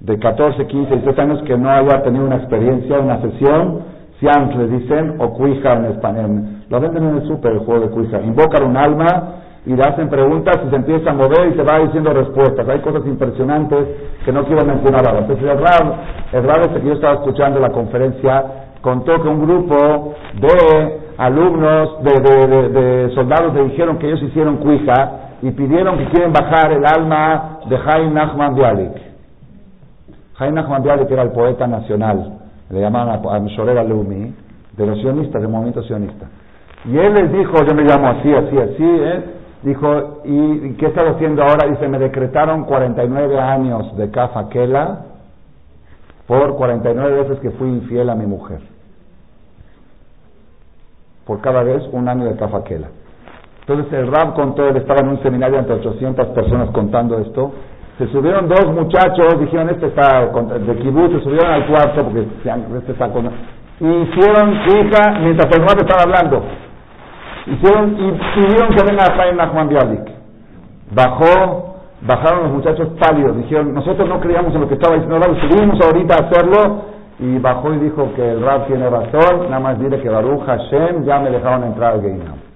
[0.00, 4.68] de 14, 15, 16 años que no haya tenido una experiencia, una sesión Siam le
[4.68, 6.42] dicen, o cuija en español.
[6.68, 8.20] Lo venden en el súper el juego de cuija.
[8.20, 11.80] Invocan un alma y le hacen preguntas y se empieza a mover y se va
[11.80, 12.68] diciendo respuestas.
[12.68, 13.84] Hay cosas impresionantes
[14.24, 15.20] que no quiero mencionar ahora.
[15.20, 15.94] Entonces el Rab,
[16.32, 18.44] el Rab este que yo estaba escuchando la conferencia,
[18.80, 25.21] contó que un grupo de alumnos, de, de, soldados le dijeron que ellos hicieron cuija
[25.42, 28.92] y pidieron que quieren bajar el alma de Jaime Nachman Bialik.
[30.34, 32.38] Jaime Nachman Bialik era el poeta nacional
[32.72, 34.34] le llamaban a, a Leumi,
[34.76, 36.26] de los sionistas, del movimiento sionista.
[36.86, 39.24] Y él les dijo, yo me llamo así, así, así, ¿eh?
[39.62, 41.68] Dijo, ¿y qué estás haciendo ahora?
[41.68, 45.04] Dice, me decretaron 49 años de Kela
[46.26, 48.60] por 49 veces que fui infiel a mi mujer.
[51.26, 52.88] Por cada vez un año de Kela.
[53.62, 57.52] Entonces el Rab contó, él estaba en un seminario entre 800 personas contando esto.
[57.96, 62.26] Se subieron dos muchachos, dijeron, este está de kibutz, se subieron al cuarto porque
[62.78, 63.26] este está con...
[63.26, 66.42] Y hicieron hija mientras el Rab estaba hablando.
[67.46, 70.10] Hicieron y pidieron que venga Jaime Nachman Bialik.
[70.92, 75.22] Bajó, bajaron los muchachos pálidos, dijeron, nosotros no creíamos en lo que estaba diciendo el
[75.22, 76.82] Rab, subimos ahorita a hacerlo
[77.20, 81.04] y bajó y dijo que el Rab tiene razón, nada más dile que Baruch Hashem
[81.04, 82.51] ya me dejaron entrar al Geinam.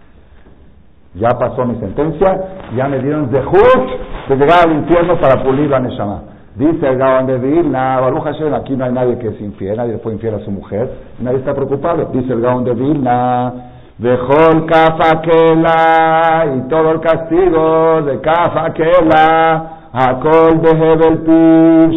[1.16, 2.40] Ya pasó mi sentencia,
[2.76, 6.22] ya me dieron zehut de llegar al infierno para pulir la Neshama.
[6.57, 9.98] Dice el Gaon de Vilna, Baruch Hashem, aquí no hay nadie que es infiel, nadie
[9.98, 12.11] fue infiel a su mujer, nadie está preocupado.
[12.12, 13.52] Dice el Gaon de Vilna,
[13.98, 21.24] Dejó Kafakela y todo el castigo de Kafakela, Hakol de Hebel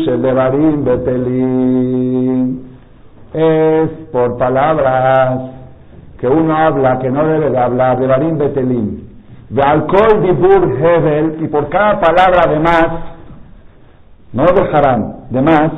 [0.07, 2.59] el de Barim Betelim,
[3.33, 5.39] es por palabras
[6.19, 9.08] que uno habla que no debe de hablar, de Barim Betelim
[9.49, 12.87] de alcohol dibur hebel, y por cada palabra de más,
[14.31, 15.71] no dejarán de más,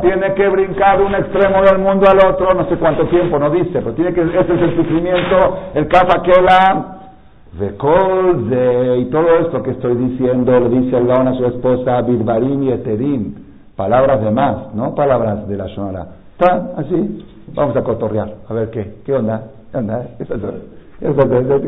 [0.00, 3.50] tiene que brincar de un extremo del mundo al otro, no sé cuánto tiempo, no
[3.50, 7.00] dice, pero tiene que, ese es el sufrimiento, el kafakela,
[7.58, 12.02] de kol, de, y todo esto que estoy diciendo, le dice el a su esposa,
[12.02, 13.34] birbarim y eterim,
[13.76, 16.06] palabras de más, no palabras de la shonara.
[16.32, 20.26] Está así, Vamos a cotorrear, a ver qué, qué onda, qué onda, ¿Qué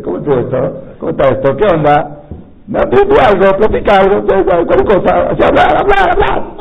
[0.02, 0.82] ¿Cómo está esto?
[0.98, 1.56] ¿Cómo está esto?
[1.56, 2.22] ¿Qué onda?
[2.68, 6.56] No, tú, algo, platica algo, cualquier cosa, así hablar, hablar, hablar.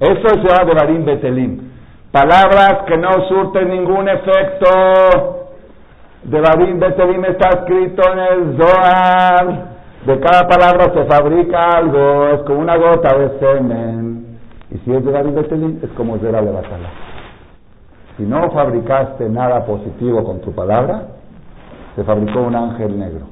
[0.00, 1.70] Eso se llama de Barim Betelim.
[2.12, 5.48] Palabras que no surten ningún efecto.
[6.24, 9.78] De Barim Betelim está escrito en el Zohar.
[10.04, 14.38] De cada palabra se fabrica algo, es como una gota de semen.
[14.70, 16.40] Y si es de Barim Betelim, es como de la.
[18.18, 21.02] Si no fabricaste nada positivo con tu palabra,
[21.94, 23.26] se fabricó un ángel negro.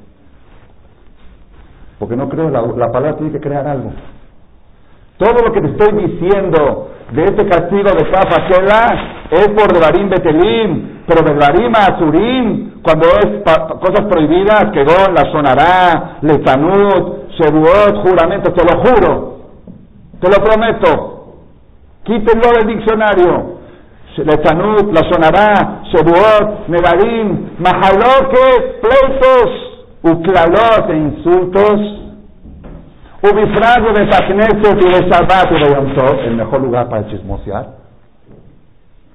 [1.99, 3.91] Porque no creo, la, la palabra tiene que crear algo.
[5.19, 11.03] Todo lo que te estoy diciendo de este castigo de Kafakela es por Devarim Betelim,
[11.05, 13.43] pero Devarim Azurim, cuando es
[13.81, 19.39] cosas prohibidas, que la sonará, Lezanut, Shebuot, juramento, te lo juro,
[20.21, 21.13] te lo prometo.
[22.05, 23.56] Quítenlo del diccionario.
[24.25, 29.67] Letanut, la sonará, Shebuot, Nevarim, Mahaloque, pleitos,
[30.03, 31.97] Uklalot e insultos,
[33.23, 37.67] Ubifrado de Sakneset y de Shabbat y de Yom el mejor lugar para chismosear.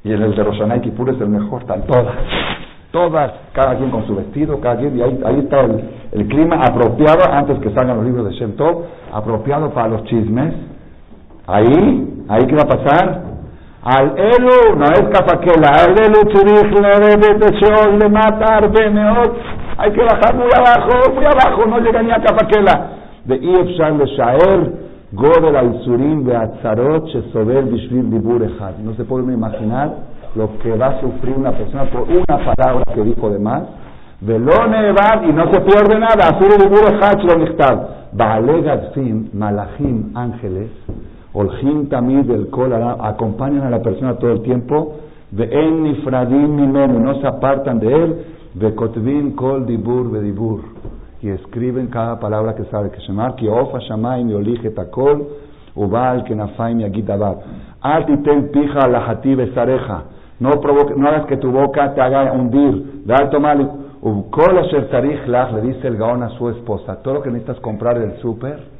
[0.03, 2.15] Y el de Roshaná y Kipur es el mejor, están todas.
[2.91, 6.57] Todas, cada quien con su vestido, cada quien, y ahí, ahí está el, el, clima
[6.61, 8.83] apropiado, antes que salgan los libros de Shem Tov,
[9.13, 10.53] apropiado para los chismes.
[11.47, 13.21] Ahí, ahí qué va a pasar,
[13.83, 16.71] al Elu, no es Cafaquela, al Elu Tzurich
[17.99, 19.35] le matar Beneot,
[19.77, 22.91] hay que bajar muy abajo, muy abajo, no llega ni a Cafaquela.
[23.25, 24.71] De Iefshar le Shaer,
[25.13, 28.77] Godel al Surim de Atzarot, Shesobel Bishvil Dibur Echad.
[28.83, 29.91] No se puede imaginar
[30.35, 33.63] lo que va a sufrir una persona por una palabra que dijo de más.
[34.21, 40.69] Velone Evad, y no se pierde nada, Asur Dibur Echad, Shlo Baale Gadfim, Malachim, ángeles,
[41.33, 44.95] Olhim tamid del kol acompañan a la persona todo el tiempo,
[45.31, 48.15] de en nifradim mimenu, no se apartan de él,
[48.53, 50.59] de kotvin kol dibur bedibur,
[51.21, 55.25] y escriben cada palabra que sabe que llamar, que ofa shamaim y olige takol,
[55.73, 57.37] ubal que nafaim y agitabat.
[57.79, 60.03] Altitel pija la hati besareja,
[60.41, 60.49] no,
[60.97, 63.57] no hagas que tu boca te haga hundir, dar tomar,
[64.01, 67.61] ubkol asher tarich lach, le dice el gaón a su esposa, todo lo que necesitas
[67.61, 68.70] comprar del súper,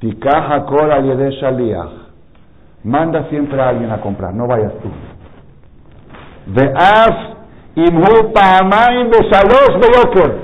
[0.00, 1.90] Tikaja Kol Yede Shaliach.
[2.84, 4.88] Manda siempre a alguien a comprar, no vayas tú.
[6.46, 7.16] Ve'af
[7.76, 10.34] Imhu Pa'amaim Besalos Beyoker.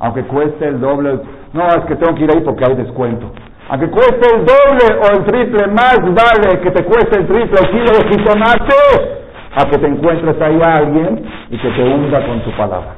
[0.00, 1.20] Aunque cueste el doble,
[1.54, 3.32] no, es que tengo que ir ahí porque hay descuento.
[3.70, 7.70] Aunque cueste el doble o el triple, más vale que te cueste el triple o
[7.70, 9.22] kilo de jitomate
[9.54, 12.96] a que te encuentres ahí a alguien y que te hunda con tu palabra.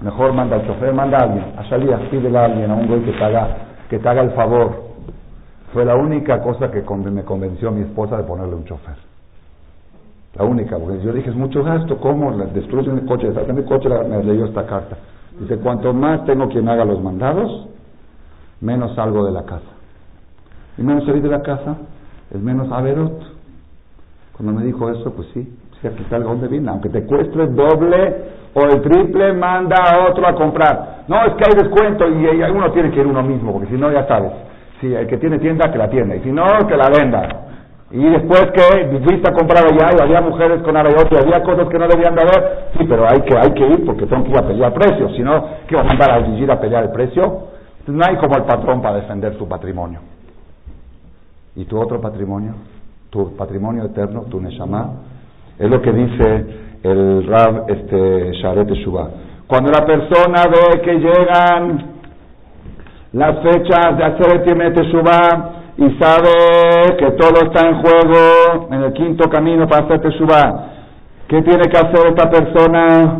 [0.00, 3.00] Mejor manda al chofer, manda a alguien, a salir, pídele a alguien, a un güey
[3.02, 3.48] que te haga,
[3.88, 4.81] que te haga el favor
[5.72, 8.96] fue la única cosa que me convenció a mi esposa de ponerle un chofer.
[10.34, 12.32] La única, porque yo dije, es mucho gasto, ¿cómo?
[12.32, 14.96] Destruyen el coche, en el coche me leyó esta carta.
[15.38, 17.68] Dice, cuanto más tengo quien haga los mandados,
[18.60, 19.66] menos salgo de la casa.
[20.78, 21.76] Y menos salir de la casa,
[22.30, 23.20] es menos averot.
[24.36, 28.32] Cuando me dijo eso, pues sí, si aquí salga donde viene, aunque te cueste doble
[28.54, 31.04] o el triple, manda a otro a comprar.
[31.08, 33.90] No, es que hay descuento y, uno tiene que ir uno mismo, porque si no,
[33.90, 34.32] ya sabes.
[34.82, 37.28] Si el que tiene tienda, que la tienda, y si no, que la venda.
[37.92, 41.86] Y después que fuiste a comprar y había mujeres con arayote, había cosas que no
[41.86, 44.42] debían de haber, sí, pero hay que, hay que ir porque tengo que ir a
[44.48, 47.22] pelear precio, si no, ¿qué va a mandar a ir a pelear el precio?
[47.78, 50.00] Entonces no hay como el patrón para defender su patrimonio.
[51.54, 52.54] ¿Y tu otro patrimonio?
[53.10, 54.94] Tu patrimonio eterno, tu Neshama,
[55.60, 56.46] es lo que dice
[56.82, 59.10] el Rab este, Sharet Shubá.
[59.46, 62.01] Cuando la persona ve que llegan
[63.12, 68.92] las fechas de hacer el Teshuvah, y sabe que todo está en juego en el
[68.92, 70.68] quinto camino para hacer Teshuvah.
[71.28, 73.18] ¿Qué tiene que hacer esta persona?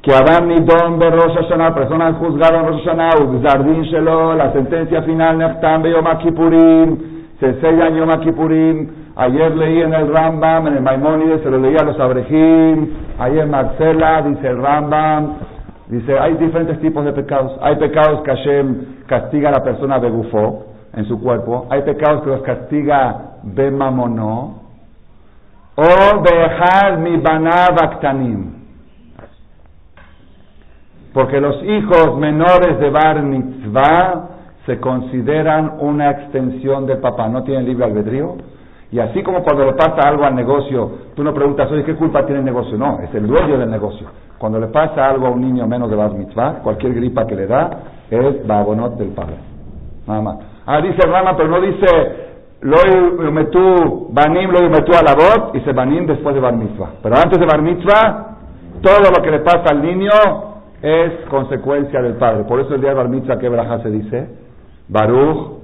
[0.00, 3.10] Que Adam Nidon de Rosh Hashanah, persona juzgada en Rosh Hashanah,
[3.42, 6.98] Zardin Shelo, la sentencia final, Neftam Yom Kippurim,
[7.38, 8.88] se sella en Yom Kippurim.
[9.16, 12.88] Ayer leí en el Rambam, en el Maimónides, se lo leía a los Abrejim.
[13.18, 15.34] Ayer Marcela, dice el Rambam,
[15.88, 17.58] dice, hay diferentes tipos de pecados.
[17.60, 21.66] Hay pecados que Hashem castiga a la persona de Gufo, en su cuerpo.
[21.70, 24.62] Hay pecados que los castiga Bemamono
[25.76, 28.58] o Behar mi Baktanim.
[31.12, 34.28] Porque los hijos menores de Bar Mitzvah
[34.66, 38.36] se consideran una extensión del papá, no tienen libre albedrío.
[38.90, 42.24] Y así como cuando le pasa algo al negocio, tú no preguntas, oye, ¿qué culpa
[42.24, 42.76] tiene el negocio?
[42.76, 44.06] No, es el dueño del negocio.
[44.38, 47.46] Cuando le pasa algo a un niño menos de Bar Mitzvah, cualquier gripa que le
[47.46, 47.70] da,
[48.10, 49.36] es babonot del padre.
[50.06, 50.38] Nada más.
[50.66, 52.28] Ah, dice Rama, pero no dice
[52.60, 56.90] lo metu banim, lo metu alabot, dice banim después de bar mitzvah.
[57.02, 58.36] Pero antes de bar mitzvah,
[58.82, 60.10] todo lo que le pasa al niño
[60.82, 62.44] es consecuencia del padre.
[62.44, 64.28] Por eso el día de bar mitzvah, ¿qué braja se dice?
[64.88, 65.58] Baruch,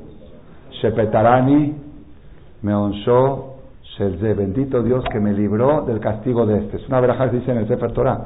[0.81, 1.75] Shepetarani,
[2.62, 3.55] Meonsho,
[3.97, 4.35] Shelze.
[4.35, 6.77] Bendito Dios que me libró del castigo de este.
[6.77, 8.18] Es una braja que se dice en el Sefer Torah.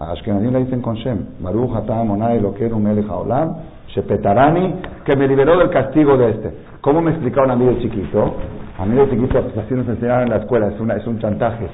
[0.00, 1.26] A Ashkenazim le dicen con Shem.
[1.40, 3.54] Baruch, Hatam, Onai, Lokeru, Melech, Haolam.
[3.88, 6.54] Shepetarani, que me liberó del castigo de este.
[6.80, 8.34] ¿Cómo me explicaron a mí de chiquito?
[8.78, 11.18] A mí de chiquito, pues así nos enseñaron en la escuela, es, una, es un
[11.18, 11.68] chantaje.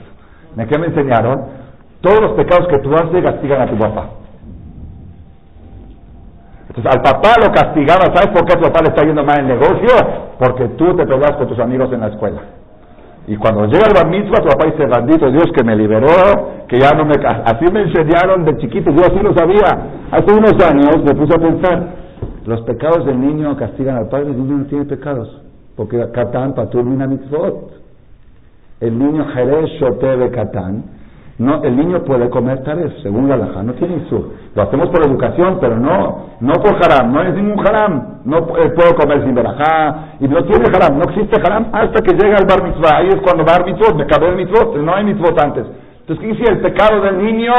[0.57, 1.45] ¿De qué me enseñaron?
[2.01, 4.09] Todos los pecados que tú haces castigan a tu papá.
[6.69, 9.39] Entonces, al papá lo castigaba, ¿sabes por qué a tu papá le está yendo mal
[9.39, 9.95] el negocio?
[10.39, 12.41] Porque tú te peleas con tus amigos en la escuela.
[13.29, 16.79] Y cuando llega el bar mitzvah, tu papá dice, bendito Dios que me liberó, que
[16.79, 17.15] ya no me...
[17.45, 19.67] Así me enseñaron de chiquito, yo así lo sabía.
[20.13, 21.89] Hace unos años me puse a pensar,
[22.47, 25.43] los pecados del niño castigan al padre, el niño no tiene pecados,
[25.75, 27.73] porque Catán paturmina mitzvot.
[28.79, 30.85] El niño Jerez Shotebe Catán,
[31.39, 34.33] no, el niño puede comer taref, según la no tiene su.
[34.55, 38.21] Lo hacemos por educación, pero no, no por haram, no es ningún haram.
[38.25, 42.13] No eh, puedo comer sin verajá, y no tiene haram, no existe haram hasta que
[42.15, 42.97] llega el bar mitzvah.
[42.97, 45.67] Ahí es cuando bar mitzvot, me cabe el mitzvot, no hay mitzvot antes.
[46.01, 46.53] Entonces, ¿qué dice?
[46.53, 47.55] El pecado del niño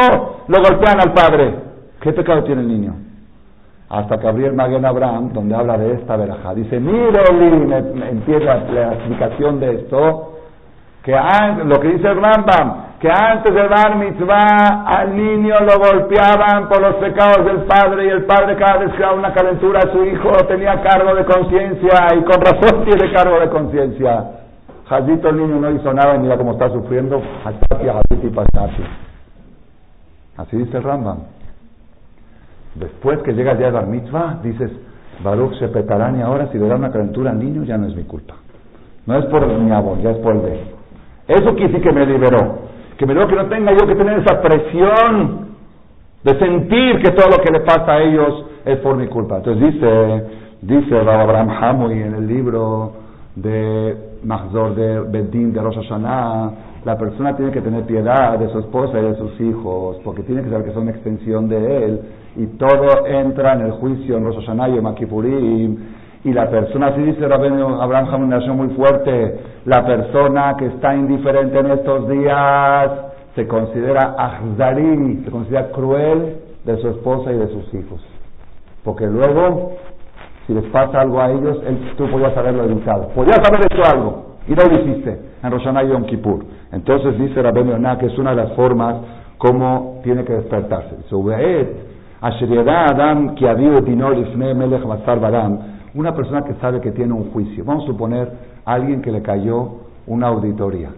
[0.48, 1.54] lo golpean al padre.
[2.02, 2.94] ¿Qué pecado tiene el niño?
[3.90, 6.54] hasta que abrió el Maguen Abraham, donde habla de esta verajá.
[6.54, 7.22] Dice, mire,
[8.10, 10.37] empieza la explicación de esto,
[11.08, 11.16] que
[11.64, 16.82] lo que dice el Rambam, que antes de dar mitzvah al niño lo golpeaban por
[16.82, 20.04] los pecados del padre y el padre cada vez que daba una calentura a su
[20.04, 24.32] hijo tenía cargo de conciencia y con razón tiene cargo de conciencia.
[24.90, 27.22] Jadito el niño no hizo nada y mira cómo está sufriendo.
[30.36, 31.20] Así dice el Rambam.
[32.76, 34.72] Después que llega el día Bar Mitzvah, dices,
[35.24, 37.96] Baruch se petarán y ahora si le da una calentura al niño ya no es
[37.96, 38.34] mi culpa.
[39.06, 40.77] No es por mi abuelo, ya es por el de
[41.28, 42.68] Eso sí que me liberó.
[42.98, 45.48] Que me dio que no tenga yo que tener esa presión
[46.24, 49.38] de sentir que todo lo que le pasa a ellos es por mi culpa.
[49.38, 50.24] Entonces dice,
[50.62, 52.94] dice Abraham Hamoy en el libro
[53.36, 56.52] de Mahzor de Bedín de Rosh Hashanah,
[56.86, 60.42] la persona tiene que tener piedad de su esposa y de sus hijos, porque tiene
[60.42, 62.02] que saber que son extensión de él,
[62.36, 65.78] y todo entra en el juicio en Rosh Hashanah y Makipurim,
[66.24, 71.60] y la persona, así dice Abraham una nación muy fuerte, la persona que está indiferente
[71.60, 72.92] en estos días
[73.36, 78.04] se considera ahzarim, se considera cruel de su esposa y de sus hijos,
[78.84, 79.74] porque luego,
[80.46, 84.28] si les pasa algo a ellos, él, tú podías haberlo evitado, podías haber hecho algo,
[84.48, 86.46] y no lo hiciste en Rosh Hashanah y Yom Kippur.
[86.72, 88.96] Entonces dice Rabbi Yonah que es una de las formas
[89.38, 90.96] como tiene que despertarse.
[95.24, 97.66] Adam una persona que sabe que tiene un juicio.
[97.66, 98.32] Vamos a suponer
[98.66, 100.92] a alguien que le cayó una auditoría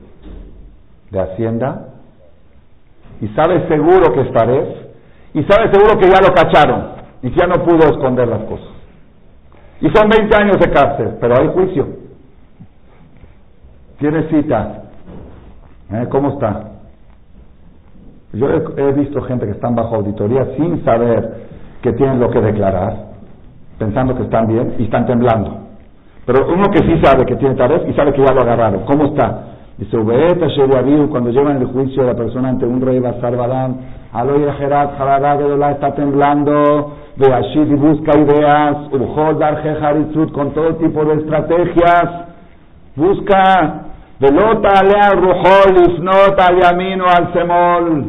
[1.09, 1.93] de Hacienda
[3.21, 4.29] y sabe seguro que es
[5.33, 6.89] y sabe seguro que ya lo cacharon
[7.21, 8.67] y ya no pudo esconder las cosas.
[9.81, 11.87] Y son 20 años de cárcel, pero hay juicio.
[13.97, 14.79] Tiene cita
[15.91, 16.07] ¿Eh?
[16.09, 16.65] ¿Cómo está?
[18.33, 21.47] Yo he, visto gente que están bajo auditoría sin saber
[21.81, 23.08] que tienen lo que declarar,
[23.79, 25.57] pensando que están bien y están temblando.
[26.25, 28.81] Pero uno que sí sabe que tiene tareas y sabe que ya lo agarraron.
[28.85, 29.45] ¿Cómo está?
[29.77, 29.97] Dice,
[31.09, 33.77] cuando llevan el juicio de la persona ante un rey Basar Badam,
[34.11, 34.91] Aloy Gerat,
[35.71, 42.05] está temblando, de Ashid y busca ideas, Urjol, Darje, Haritzut, con todo tipo de estrategias,
[42.95, 43.85] busca,
[44.19, 45.77] Velota, Alea, Rujol,
[46.37, 48.05] Al Al.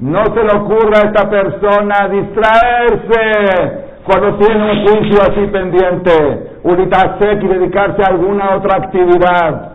[0.00, 7.46] No se le ocurra a esta persona distraerse cuando tiene un juicio así pendiente, y
[7.46, 9.72] dedicarse a alguna otra actividad.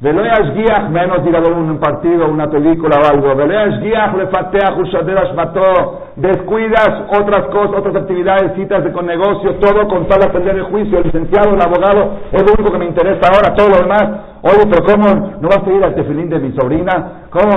[0.00, 3.36] Veloyas guiach, menos ir a ver un partido, una película o algo.
[3.36, 6.06] Veloyas guiach, lefateach, ushaderas mató.
[6.16, 10.62] Descuidas otras cosas, otras actividades, citas de con negocio, todo con tal de aprender el
[10.62, 10.98] juicio.
[10.98, 14.04] El licenciado, el abogado, es lo único que me interesa ahora, todo lo demás.
[14.40, 17.26] Oye, pero ¿cómo no vas a ir al tefilín de mi sobrina?
[17.28, 17.52] ¿Cómo?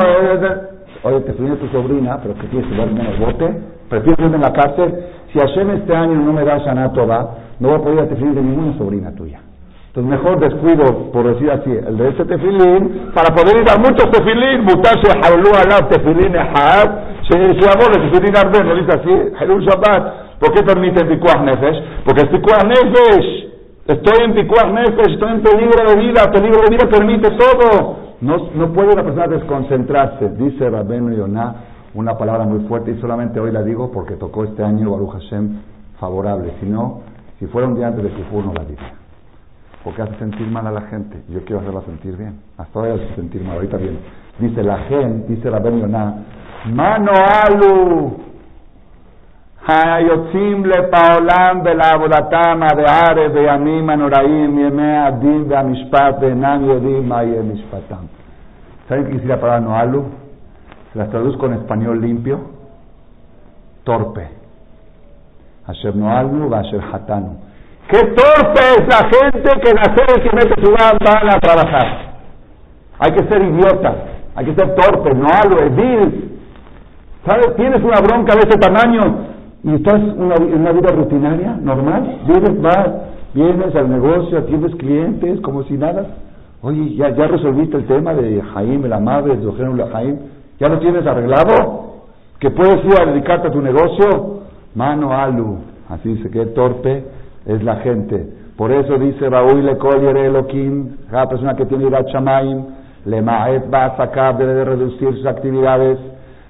[1.04, 3.56] Oye, el tefilín de tu sobrina, pero que tienes que dar menos bote.
[3.88, 4.94] Prefieres irme en la cárcel.
[5.34, 6.92] Si Hashem este año no me da Shana
[7.60, 9.40] no voy a poder tefilín de ninguna sobrina tuya.
[9.88, 14.10] Entonces mejor descuido, por decir así, el de este tefilín, para poder ir a muchos
[14.12, 16.90] tefilín, mutarse halú alá tefilín ehad,
[17.28, 20.24] se llamó de tefilín arden, no dice así, halú shabbat.
[20.40, 21.82] ¿Por qué permiten pikuach nefesh?
[22.06, 23.50] Porque es pikuach nefesh.
[23.88, 27.98] Estoy en pikuach nefesh, estoy en peligro de vida, peligro de vida permite todo.
[28.22, 31.56] No, no puede la persona desconcentrarse, dice Rabben Yonah,
[31.96, 35.60] una palabra muy fuerte y solamente hoy la digo porque tocó este año Baruch Hashem
[36.00, 36.54] favorable.
[36.60, 37.02] Si no,
[37.40, 39.04] si fuera un día antes de Kifur no la diría
[39.84, 41.22] porque hace sentir mal a la gente.
[41.30, 42.40] Yo quiero hacerla sentir bien.
[42.58, 44.00] Hasta ahora hace sentir mal, ahorita bien.
[44.40, 46.16] Dice la gente, dice la Yonah,
[46.74, 48.18] mano alu,
[49.68, 56.20] hayotzim le paolam de la abodatama de are de amim anoraim yeme adim de amishpat
[56.20, 57.42] de nam yodim maye
[60.94, 62.40] Las traduzco en español limpio.
[63.84, 64.28] Torpe.
[65.66, 67.38] Asher no alu, asher hatanu
[67.90, 72.14] Qué torpe es la gente que nacer y mete su van a trabajar.
[73.00, 73.94] Hay que ser idiota,
[74.36, 76.40] hay que ser torpe, no algo, vil.
[77.26, 77.56] ¿Sabes?
[77.56, 79.02] Tienes una bronca de ese tamaño
[79.64, 82.22] y estás en una, vida rutinaria, normal.
[82.28, 82.90] Vienes, vas,
[83.34, 86.06] vienes al negocio, atiendes clientes como si nada.
[86.62, 90.20] Oye, ya, ya resolviste el tema de Jaime, la madre de Jaime.
[90.60, 92.04] ¿Ya lo tienes arreglado?
[92.40, 94.42] ¿Que puedes ir a dedicarte a tu negocio?
[94.76, 95.60] Mano alu.
[95.90, 97.04] Así dice, que torpe
[97.46, 98.28] es la gente.
[98.58, 99.78] Por eso dice Raúl le
[101.10, 102.66] cada persona que tiene Irat Shamaim,
[103.06, 105.98] le maet va a sacar, debe de reducir sus actividades,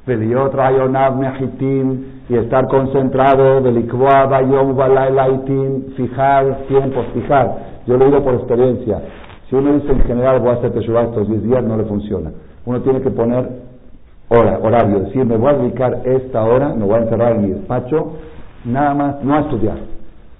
[0.05, 7.55] veliot rayonav mehitim, y estar concentrado, velikvoa bayom laitin, fijar tiempos, fijar.
[7.87, 9.01] Yo lo digo por experiencia.
[9.49, 12.31] Si uno dice en general voy a hacer teshuva estos 10 días, no le funciona.
[12.65, 13.49] Uno tiene que poner
[14.30, 17.49] hora, horario, decir me voy a dedicar esta hora, me voy a encerrar en mi
[17.49, 18.13] despacho,
[18.65, 19.93] nada más, no a estudiar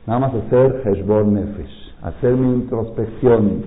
[0.06, 3.64] Nada más hacer Heshbon Nefesh, hacer mi introspección.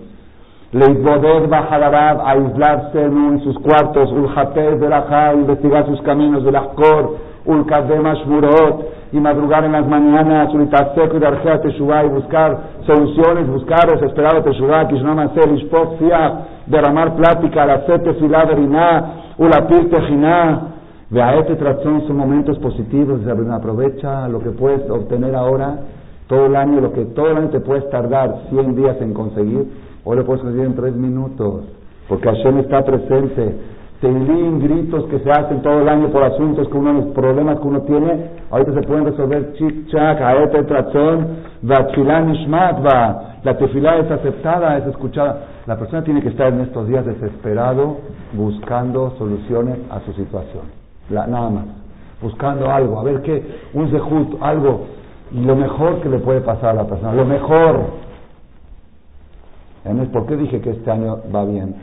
[0.72, 8.84] Leitboder Bajalarab, aislarse en sus cuartos, Ulhater Berajá, investigar sus caminos de Ulkadem Ulkademash Murot,
[9.12, 14.88] y madrugar en las mañanas, Ulitaseco y Darjea Teshuvah, y buscar soluciones, buscar desesperado Teshuvah,
[14.88, 15.98] Kishnamaser, Ishpok
[16.66, 20.62] derramar plática, la Sete Beriná, Ulapir Tejiná,
[21.10, 23.20] Veaete Tratzón son momentos positivos,
[23.52, 25.80] aprovecha lo que puedes obtener ahora
[26.26, 29.66] todo el año, lo que todo el año te puedes tardar 100 días en conseguir,
[30.04, 31.64] hoy lo puedes conseguir en 3 minutos,
[32.08, 33.56] porque Hashem está presente.
[34.00, 37.80] Teilim, gritos que se hacen todo el año por asuntos que uno problemas que uno
[37.82, 41.26] tiene, ahorita se pueden resolver chic chac, aete trazón,
[41.62, 43.22] ishmat va.
[43.42, 45.44] La tefilá es aceptada, es escuchada.
[45.66, 47.98] La persona tiene que estar en estos días desesperado
[48.32, 50.64] buscando soluciones a su situación.
[51.08, 51.64] nada más.
[52.20, 53.42] Buscando algo, a ver qué,
[53.74, 54.86] un zehut, algo
[55.32, 58.06] lo mejor que le puede pasar a la persona, lo mejor.
[60.12, 61.74] ¿Por qué dije que este año va bien?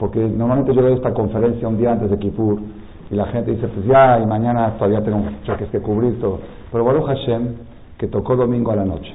[0.00, 2.58] Porque normalmente yo veo esta conferencia un día antes de Kippur
[3.10, 6.38] y la gente dice, pues ya, y mañana todavía tengo choques que cubrir todo.
[6.72, 7.48] Pero Baruch Hashem,
[7.98, 9.14] que tocó domingo a la noche.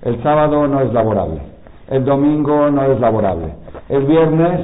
[0.00, 1.42] El sábado no es laborable.
[1.90, 3.52] El domingo no es laborable.
[3.90, 4.60] El viernes,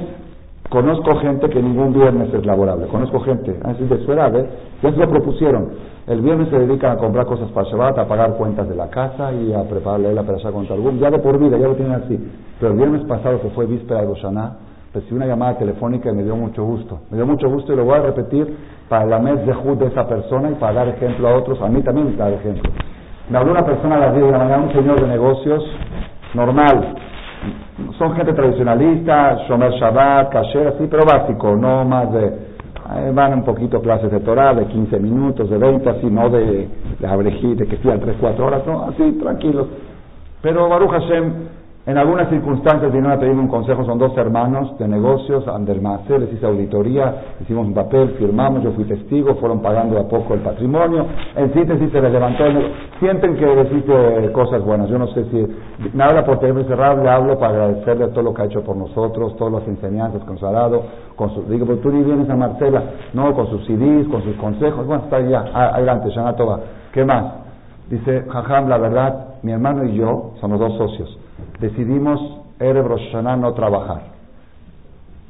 [0.70, 2.86] conozco gente que ningún viernes es laborable.
[2.86, 4.48] Conozco gente, así de su edad, ¿eh?
[4.82, 5.68] ya se lo propusieron.
[6.06, 9.34] El viernes se dedican a comprar cosas para Shabbat, a pagar cuentas de la casa
[9.34, 10.98] y a prepararle la perasha con Targum.
[10.98, 12.18] Ya de por vida, ya lo tienen así.
[12.58, 14.56] Pero el viernes pasado, que fue víspera de Roshaná,
[15.00, 17.00] recibí una llamada telefónica y me dio mucho gusto.
[17.10, 18.56] Me dio mucho gusto y lo voy a repetir
[18.88, 21.60] para la mes de Jud de esa persona y para dar ejemplo a otros.
[21.62, 22.70] A mí también dar ejemplo.
[23.30, 25.62] Me habló una persona a las 10 de la mañana, un señor de negocios,
[26.34, 26.94] normal.
[27.98, 33.44] son gente tradicionalista, Shomer Shabbat, Kasher, así, pero básico, no más de, eh, van un
[33.44, 36.68] poquito clases de Torah, de 15 minutos, de 20, así, no de,
[36.98, 39.66] de de que estudian 3, 4 horas, no, así, tranquilos.
[40.40, 41.32] Pero Baruch Hashem,
[41.88, 46.30] en algunas circunstancias vinieron a pedirme un consejo, son dos hermanos de negocios, Andermacé, les
[46.34, 51.06] hice auditoría, hicimos un papel, firmamos, yo fui testigo, fueron pagando a poco el patrimonio,
[51.34, 55.24] en síntesis se les levantó el Sienten que les hice cosas buenas, yo no sé
[55.30, 55.46] si
[55.98, 59.34] habla por teléfono cerrado, le hablo para agradecerle todo lo que ha hecho por nosotros,
[59.38, 60.82] todas las enseñanzas que nos ha dado,
[61.16, 62.82] con su, digo, pero tú ni vienes a Marcela,
[63.14, 66.60] no, con sus CDs, con sus consejos, bueno, está ya, adelante, Shana Toba,
[66.92, 67.24] ¿qué más?
[67.88, 71.18] Dice, jajam, la verdad, mi hermano y yo somos dos socios
[71.60, 72.20] decidimos
[72.60, 74.02] Erev Rosh no trabajar.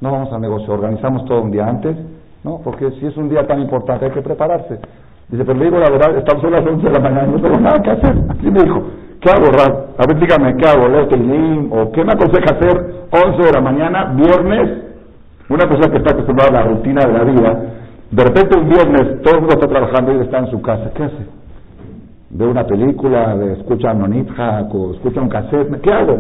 [0.01, 1.97] No vamos al negocio, organizamos todo un día antes,
[2.45, 2.61] ¿no?
[2.63, 4.79] Porque si es un día tan importante hay que prepararse.
[5.29, 7.59] Dice, pero le digo la verdad, estamos a las 11 de la mañana, no tengo
[7.59, 8.15] nada que hacer.
[8.31, 8.83] Así me dijo,
[9.21, 9.89] ¿qué hago, Rab?
[9.99, 10.89] A ver, dígame, ¿qué hago?
[10.89, 11.73] ¿Leo Teilim?
[11.73, 14.85] ¿O qué me aconseja hacer 11 de la mañana, viernes?
[15.51, 17.63] Una persona que está acostumbrada a la rutina de la vida,
[18.11, 21.05] de repente un viernes todo el mundo está trabajando y está en su casa, ¿qué
[21.05, 21.38] hace?
[22.31, 23.95] Ve una película, escucha a
[24.71, 26.19] o escucha un cassette, ¿qué hago?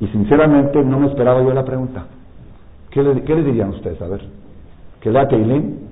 [0.00, 2.04] y sinceramente no me esperaba yo la pregunta.
[2.90, 4.00] ¿Qué le, dirían ustedes?
[4.00, 4.20] A ver,
[5.00, 5.88] ¿que lea Teilín?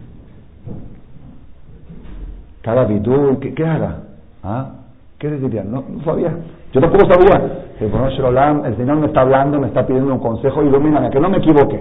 [2.63, 3.39] ¿Cada vidú?
[3.41, 3.99] ¿Qué, ¿Qué haga?
[4.43, 4.71] ¿Ah?
[5.19, 5.71] ¿Qué le dirían?
[5.71, 6.35] No, no sabía.
[6.73, 7.65] Yo tampoco sabía.
[7.81, 11.39] El el Señor me está hablando, me está pidiendo un consejo, ilumíname, que no me
[11.39, 11.81] equivoque.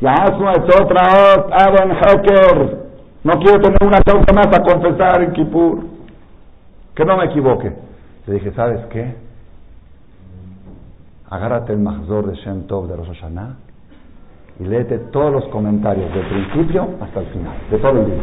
[0.00, 1.02] Ya, es otra,
[1.52, 2.88] Aaron Hacker.
[3.24, 5.97] No quiero tener una causa más a confesar en Kippur
[6.98, 7.72] que no me equivoque.
[8.26, 9.14] Le dije, ¿sabes qué?
[11.30, 13.54] Agárrate el Mahzor de Shem Tov de Rosh Hashanah
[14.58, 18.22] y léete todos los comentarios, del principio hasta el final, de todo el día.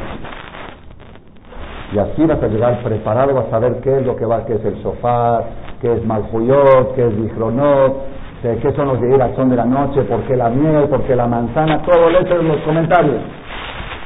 [1.93, 4.65] Y así vas a llegar preparado, a saber qué es lo que va, qué es
[4.65, 5.41] el sofá,
[5.79, 7.95] qué es Malhuyot, qué es Bihronot,
[8.41, 11.27] qué son los de son de la noche, por qué la miel, por qué la
[11.27, 13.21] manzana, todo léete en los comentarios.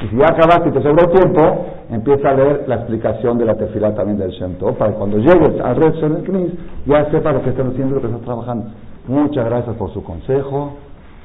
[0.02, 3.56] Y si ya acabaste y te sobró tiempo, empieza a leer la explicación de la
[3.56, 6.52] tefilá también del Shem Tov, para cuando llegues al del Knis,
[6.86, 8.66] ya sepa lo que están haciendo y lo que están trabajando.
[9.08, 10.74] Muchas gracias por su consejo.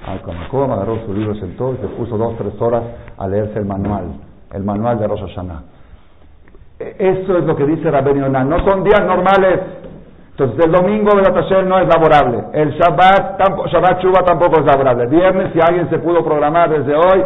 [0.06, 2.82] Al Kamacom agarró su libro Shem Tov y se puso dos, tres horas
[3.16, 4.04] a leerse el manual,
[4.52, 5.62] el manual de Rosh Hashanah.
[6.78, 8.44] E, eso es lo que dice Rabben Yonah.
[8.44, 9.60] No son días normales.
[10.36, 12.44] Entonces el domingo de la no es laborable.
[12.54, 13.38] El Shabbat,
[13.70, 15.06] Shabbat Chuba tampoco es laborable.
[15.06, 17.22] Viernes, si alguien se pudo programar desde hoy,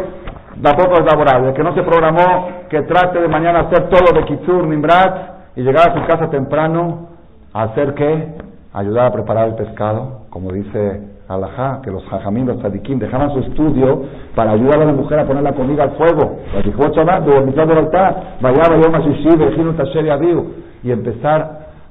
[0.61, 1.53] tampoco es laborable.
[1.53, 5.89] que no se programó, que trate de mañana hacer todo de Kitsur, Nimbrat, y llegar
[5.89, 7.09] a su casa temprano
[7.53, 8.35] a hacer qué?
[8.73, 13.39] Ayudar a preparar el pescado, como dice Alajá, que los jajamín, los tzadikim, dejaban su
[13.39, 14.03] estudio
[14.35, 16.39] para ayudar a la mujer a poner la comida al fuego.
[20.83, 21.41] Y empezar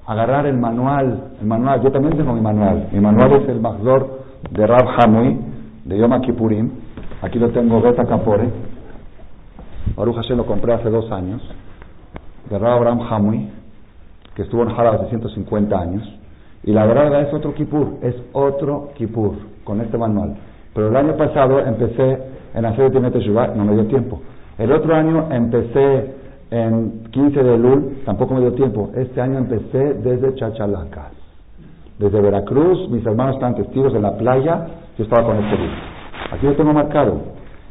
[0.07, 3.61] a agarrar el manual, el manual, yo también tengo mi manual, mi manual es el
[3.61, 5.39] Magdor de Rab Hamui,
[5.85, 6.71] de Yom Kippurim,
[7.23, 8.49] Aquí lo tengo, Beta Capore.
[9.97, 11.43] Baruch Hashem lo compré hace dos años.
[12.49, 13.51] De Abraham Hamui,
[14.35, 16.19] que estuvo en Jara hace 150 años.
[16.65, 19.35] Y la verdad es otro Kippur, es otro Kippur,
[19.65, 20.37] con este manual.
[20.75, 22.19] Pero el año pasado empecé
[22.55, 24.21] en hacer Timete no me dio tiempo.
[24.59, 26.15] El otro año empecé
[26.51, 28.91] en 15 de Lul, tampoco me dio tiempo.
[28.95, 31.13] Este año empecé desde Chachalacas.
[31.99, 35.98] Desde Veracruz, mis hermanos están testigos en la playa, yo estaba con este libro.
[36.33, 37.21] Aquí lo tengo marcado.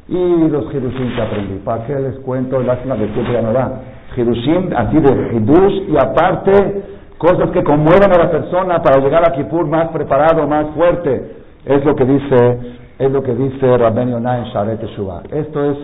[0.08, 1.56] Y los Hidushim que aprendí.
[1.66, 2.62] ¿Para qué les cuento?
[2.62, 3.82] Lástima que el ya no da.
[4.16, 6.84] Hidushim, así de Hidush, y aparte,
[7.18, 11.38] cosas que conmuevan a la persona para llegar a Kippur más preparado, más fuerte.
[11.66, 12.60] Es lo que dice,
[13.00, 15.24] es lo que dice Rabben Yonah en Sharet Teshuvah.
[15.32, 15.78] Esto es,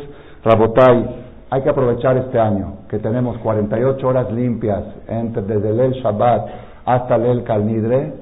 [0.43, 1.05] Rabotai,
[1.49, 6.47] hay que aprovechar este año, que tenemos 48 horas limpias entre, desde el Shabbat
[6.85, 8.13] hasta el Kalnidre,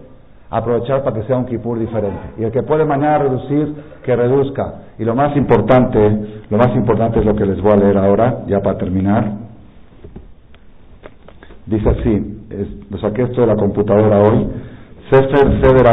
[0.51, 2.19] aprovechar para que sea un kipur diferente.
[2.37, 3.73] Y el que puede mañana reducir,
[4.03, 4.73] que reduzca.
[4.99, 8.39] Y lo más importante, lo más importante es lo que les voy a leer ahora,
[8.47, 9.31] ya para terminar.
[11.65, 12.43] Dice así,
[12.89, 14.47] lo saqué esto de la computadora hoy,
[15.09, 15.87] Sefer Seder.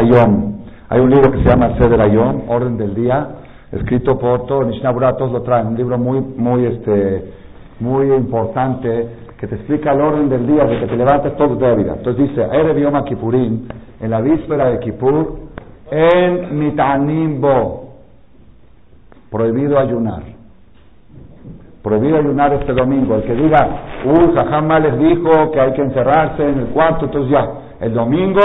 [0.89, 2.01] Hay un libro que se llama Seder
[2.47, 3.27] Orden del Día,
[3.71, 7.31] escrito por todo Nishnabura, todos lo traen, un libro muy, muy, este,
[7.79, 9.07] muy importante
[9.39, 11.93] que te explica el orden del día, de que te levantes todo de la vida.
[11.97, 13.67] Entonces dice, Erev Yom Kippurim,
[14.01, 15.39] en la víspera de Kippur,
[15.89, 17.93] en Mitanimbo,
[19.31, 20.23] prohibido ayunar.
[21.81, 23.15] Prohibido ayunar este domingo.
[23.15, 23.67] El que diga,
[24.05, 28.41] uy, jamás les dijo que hay que encerrarse en el cuarto, entonces ya, el domingo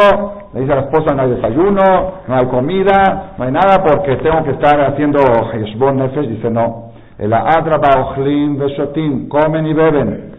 [0.55, 1.82] le dice a la esposa no hay desayuno,
[2.28, 5.18] no hay comida, no hay nada porque tengo que estar haciendo
[5.53, 6.28] Heshbon Nefesh.
[6.28, 6.92] Dice no.
[7.18, 10.34] El Adra Baochlim Veshotim, comen y beben.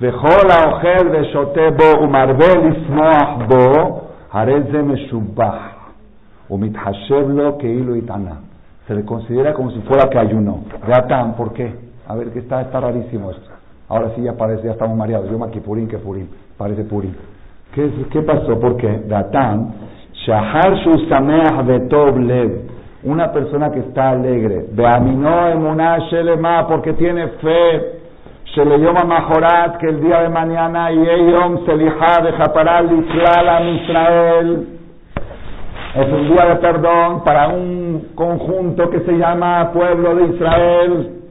[0.00, 4.00] וכל האוכל ושותה בו ומרבה לשמוח בו,
[4.32, 5.76] הרי זה משובח.
[6.48, 8.40] Umit Hasheblo Keilu Itana.
[8.86, 10.62] Se le considera como si fuera que ayunó.
[10.92, 11.74] Atán, ¿por qué?
[12.06, 13.50] A ver, que está, está rarísimo esto.
[13.88, 15.28] Ahora sí ya parece, ya estamos mareados.
[15.30, 16.28] Yo Purim que Purim.
[16.56, 17.12] Parece Purim.
[17.72, 18.58] ¿Qué, ¿Qué pasó?
[18.60, 19.02] ¿Por qué?
[19.12, 19.74] Atán,
[20.24, 22.76] Shahar Shusameach Betov Lev.
[23.02, 24.66] Una persona que está alegre.
[24.72, 27.99] Beaminó Emuná Shelema porque tiene fe.
[28.53, 34.67] Sheleyoma Majorat que el día de mañana Yeyom Selihá de Japaral Israel Israel
[35.95, 41.21] es un día de perdón para un conjunto que se llama pueblo de Israel.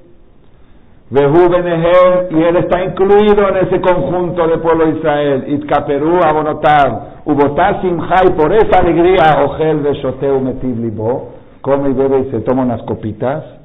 [1.11, 5.45] y él está incluido en ese conjunto de pueblo de Israel.
[5.47, 12.21] Itkaperú, Abonotar, Ubotá Simjai, por esa alegría, Ogel de Shoteu Metiv Libo, come y bebe
[12.21, 13.59] y se toma unas copitas.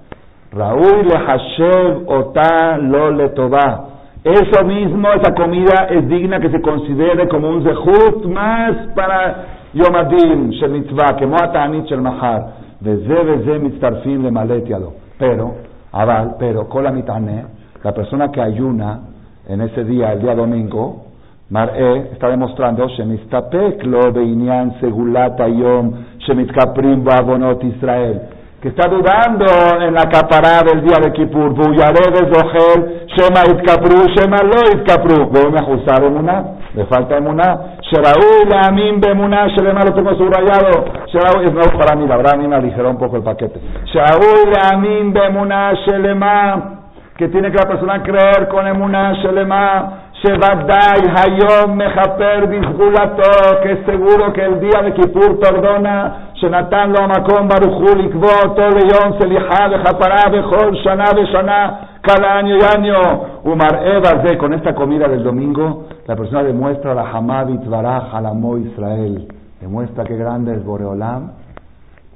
[0.51, 3.89] Raúl le Hashem Ota Lo Letová.
[4.23, 9.95] Eso mismo, esa comida es digna que se considere como un zehut más para Yom
[9.95, 12.45] Adin, Shel Mitzvah, que Moatanit Shel Mahar.
[12.79, 14.93] Veze, veze, mitzarfin le maletiado.
[15.19, 15.55] Pero,
[15.91, 17.45] aval, pero, cola mitane,
[17.83, 19.01] la persona que ayuna
[19.47, 21.05] en ese día, el día domingo,
[21.49, 28.34] Mar'e está demostrando Shemistapek lo beinyan segulata yom Shemitkaprim babonot Israel
[28.65, 29.45] que está dudando
[29.79, 35.53] en la capará del día de Kippur, Buyaredes Rogel, Shema Itkapru, Shema Lo Itkapru, voy
[35.55, 36.43] a ajustar Emuná,
[36.73, 42.07] le falta Emuná, Sheraúl Amim Bemuná, Shelema lo tengo subrayado, Sheraúl, es nuevo para mí,
[42.07, 43.61] la verdad a mí me aligeró un poco el paquete,
[43.93, 46.79] Sheraúl Amim Bemuná, Shelema,
[47.17, 53.85] que tiene que la persona creer con Emuná, Shelema, Shebadai Hayom Mejaper Disgulato, que es
[53.85, 59.18] seguro que el día de Kippur perdona, שנתן לו המקום ברוך הוא לקבוע אותו ליום
[59.18, 61.68] סליחה וכפרה בכל שנה ושנה,
[62.02, 62.96] cada año y año.
[63.44, 69.28] Umar Eva con esta comida del domingo, la persona demuestra la Hamad Baraj Alamo Israel.
[69.60, 71.32] Demuestra que grande es Boreolam,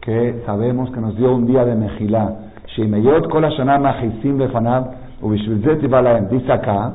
[0.00, 2.32] que sabemos que nos dio un día de Mejilá.
[2.74, 4.86] Shemeyot kol hashana machisim befanab,
[5.20, 6.92] ubishvil zet Dice acá,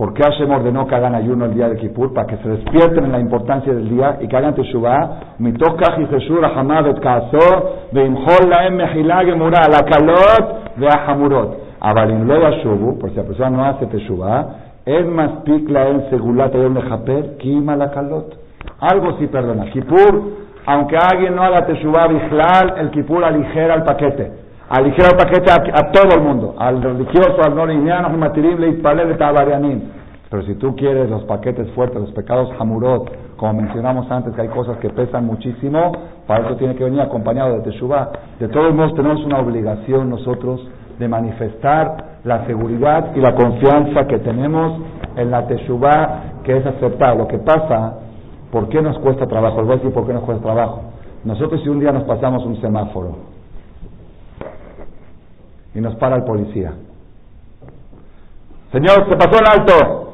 [0.00, 2.14] ¿Por qué Hashem ordenó que hagan ayuno el día de Kippur?
[2.14, 5.34] Para que se despierten en la importancia del día y que hagan teshuvah.
[5.38, 11.58] Mitokach y Jeshur Hamad et Kaasor, Veimhol Laem Mehilá Gemurá, la Kalot Veahamurot.
[11.80, 14.46] Avalim lo yashubu, por si la persona no hace teshuvah,
[14.86, 15.32] es más
[15.68, 18.38] la en segulat yom lechaper, kima la kalot.
[18.80, 19.66] Algo sí perdona.
[19.66, 20.22] Kippur,
[20.64, 24.39] aunque alguien no haga teshuvah bichlal, el Kippur aligera el paquete
[24.70, 28.72] aligera el paquete a, todo el mundo, al religioso, al no lineano, al matirim, le
[29.16, 29.82] tabarianim.
[30.30, 34.48] Pero si tú quieres los paquetes fuertes, los pecados hamurot, como mencionamos antes, que hay
[34.48, 35.90] cosas que pesan muchísimo,
[36.28, 38.10] para eso tiene que venir acompañado de Teshuvah.
[38.38, 40.64] De todos modos, tenemos una obligación nosotros
[41.00, 44.80] de manifestar la seguridad y la confianza que tenemos
[45.16, 47.16] en la Teshuvah, que es aceptar.
[47.16, 47.94] Lo que pasa,
[48.52, 49.56] ¿por qué nos cuesta trabajo?
[49.56, 50.82] Les voy a decir por qué nos cuesta trabajo.
[51.24, 53.29] Nosotros si un día nos pasamos un semáforo,
[55.74, 56.72] y nos para el policía.
[58.72, 60.06] Señor, se pasó el alto.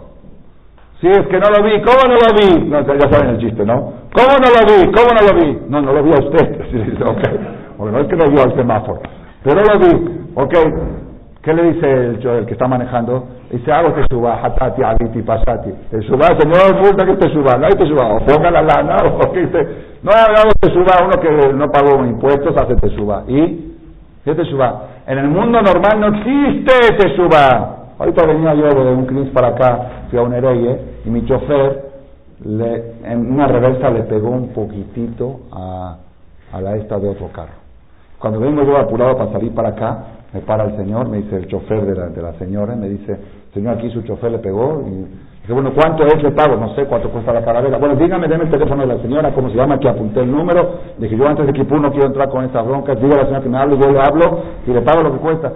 [1.01, 2.69] Si es que no lo vi, ¿cómo no lo vi?
[2.69, 3.93] No, ya saben el chiste, ¿no?
[4.15, 4.91] ¿Cómo no lo vi?
[4.93, 5.59] ¿Cómo no lo vi?
[5.69, 7.03] No, no lo vi a usted.
[7.07, 7.39] okay.
[7.77, 9.01] Bueno, no es que lo vio al semáforo,
[9.45, 10.31] pero lo vi.
[10.35, 10.55] Ok,
[11.43, 13.29] ¿qué le dice el, el que está manejando?
[13.51, 15.71] Dice, hago te suba, hatati, abiti, pasati.
[15.91, 18.97] Te suba, señor, multa que te suba, no hay te suba, o ponga la lana,
[19.05, 19.69] o que dice,
[20.03, 23.25] no, hago te suba, uno que no pagó impuestos hace te suba.
[23.29, 23.75] ¿Y?
[24.25, 24.96] ¿Qué te suba?
[25.07, 27.95] En el mundo normal no existe Teshuvah.
[27.99, 31.85] Ahorita venía yo de un Cris para acá, fui a un Ereye, y mi chofer
[32.45, 35.97] le, en una reversa le pegó un poquitito a,
[36.53, 37.55] a la esta de otro carro.
[38.19, 39.99] Cuando vengo yo apurado para salir para acá,
[40.33, 43.17] me para el señor, me dice el chofer de la, de la señora, me dice,
[43.55, 45.07] señor, aquí su chofer le pegó, y
[45.47, 46.57] Dice, bueno, ¿cuánto es el pago?
[46.57, 47.79] No sé cuánto cuesta la calavera.
[47.79, 49.79] Bueno, dígame, deme el teléfono de la señora, ¿cómo se llama?
[49.79, 50.81] Que apunté el número.
[50.99, 53.01] Dije, yo antes de que no quiero entrar con estas broncas.
[53.01, 55.19] Diga a la señora que me hable, yo le hablo y le pago lo que
[55.19, 55.53] cuesta.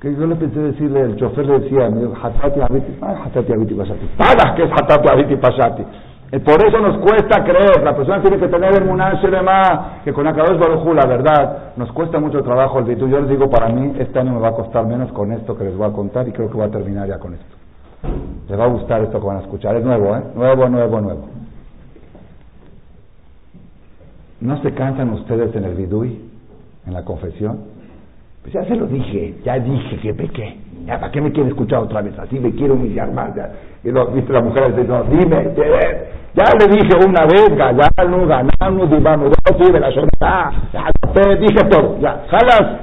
[0.00, 3.74] Que yo le pensé decirle, el chofer le decía, me dijo, hatati abiti, hatati abiti
[3.74, 4.08] pasati.
[4.16, 5.82] Pagas que es hatati abiti pasati.
[6.30, 10.12] Eh, por eso nos cuesta creer, la persona tiene que tener el munash más, que
[10.12, 13.08] con cabeza barujú, la verdad, nos cuesta mucho trabajo el virtud.
[13.08, 15.64] Yo les digo, para mí, este año me va a costar menos con esto que
[15.64, 17.65] les voy a contar y creo que voy a terminar ya con esto.
[18.48, 19.76] Les va a gustar esto que van a escuchar.
[19.76, 20.22] Es nuevo, ¿eh?
[20.34, 21.28] Nuevo, nuevo, nuevo.
[24.40, 26.20] ¿No se cansan ustedes en el vidui,
[26.86, 27.60] en la confesión?
[28.42, 30.56] Pues ya se lo dije, ya dije que pequé.
[30.84, 32.16] Ya, ¿Para qué me quiere escuchar otra vez?
[32.18, 33.32] Así me quiero humillar más.
[33.82, 35.52] Y lo, viste la mujer dice, no, dime,
[36.34, 37.48] ya le dije una vez,
[38.08, 42.78] no ganamos, divamos, de la soledad, ya dije todo, ya, jalas,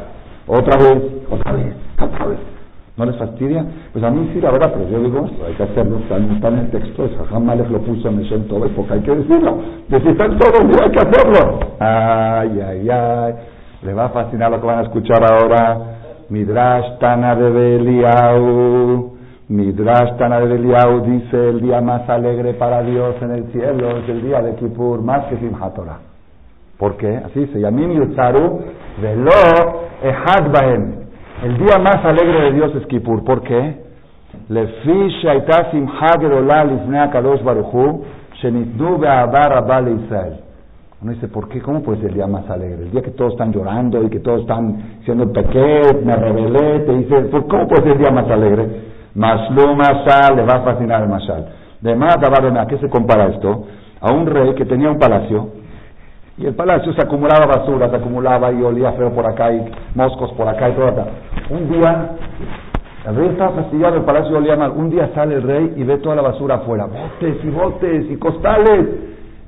[0.47, 2.53] otra vez, otra vez, otra vez.
[2.95, 3.65] ¿No les fastidia?
[3.91, 6.69] Pues a mí sí, la verdad, pero yo digo, hay que hacerlo, está, en el
[6.69, 9.57] texto, jamás lo puso en el todo, porque hay que decirlo.
[9.89, 11.59] Necesitan todos, hay que hacerlo.
[11.79, 13.33] Ay, ay, ay.
[13.81, 15.93] Le va a fascinar lo que van a escuchar ahora.
[16.29, 19.11] Midrash Tana de Beliau.
[19.49, 24.21] Midrash de Beliau dice el día más alegre para Dios en el cielo es el
[24.21, 25.97] día de Kippur, más que Simchat Torah.
[26.77, 27.17] ¿Por qué?
[27.17, 28.61] Así se llama Yutzaru
[29.01, 29.31] Velo
[30.03, 31.03] Ehad Baem.
[31.42, 33.24] El día más alegre de Dios es Kippur.
[33.24, 33.88] ¿Por qué?
[34.51, 40.32] לפי שהייתה שמחה גדולה לפני הקדוש ברוך הוא, שניתנו באהבה רבה לישראל.
[41.01, 41.62] Uno dice, ¿por qué?
[41.62, 42.82] ¿Cómo puede ser el día más alegre?
[42.82, 46.92] El día que todos están llorando y que todos están siendo pequeños, me rebelé, te
[46.92, 47.14] dice,
[47.49, 48.66] ¿cómo puede ser el día más alegre?
[49.14, 51.46] Maslu Masal, le va a fascinar el Masal.
[51.80, 53.66] De más, ¿a qué se compara esto?
[54.01, 55.51] A un rey que tenía un palacio
[56.38, 60.32] y el palacio se acumulaba basura, se acumulaba y olía feo por acá y moscos
[60.32, 61.05] por acá y todo acá.
[61.51, 62.11] Un día,
[63.09, 64.70] el rey estaba fastidiado, el palacio olía mal.
[64.70, 68.16] Un día sale el rey y ve toda la basura afuera, botes y botes y
[68.16, 68.86] costales.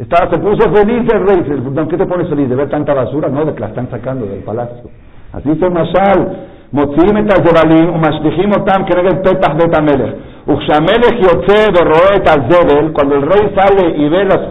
[0.01, 1.86] Estaba, se puso feliz el rey.
[1.88, 2.48] ¿Qué te pones feliz?
[2.48, 3.28] ¿De ver tanta basura?
[3.28, 4.90] No, de que la están sacando del palacio.
[5.32, 6.46] Así dice Mashal.
[6.72, 10.11] מוציאים את הגבלים ומשליכים אותם כנגד פתח בית המלך.
[10.48, 14.42] וכשהמלך יוצא ורואה את הזבל, cuando el rey sale y ve los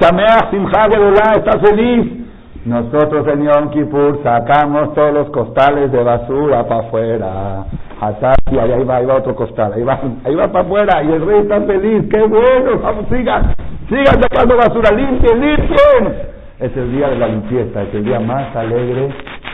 [0.00, 2.24] Sameach Simcha Gedolá está feliz.
[2.64, 7.64] Nosotros en Yom Kippur sacamos todos los costales de basura para afuera.
[8.00, 12.08] ahí va, ahí va otro costal, ahí va, para afuera y el rey está feliz.
[12.10, 12.80] ¡Qué bueno!
[12.82, 13.54] Vamos, sigan,
[13.88, 16.34] sigan sacando basura, limpien, limpien.
[16.58, 19.10] Es el día de la limpieza, es el día más alegre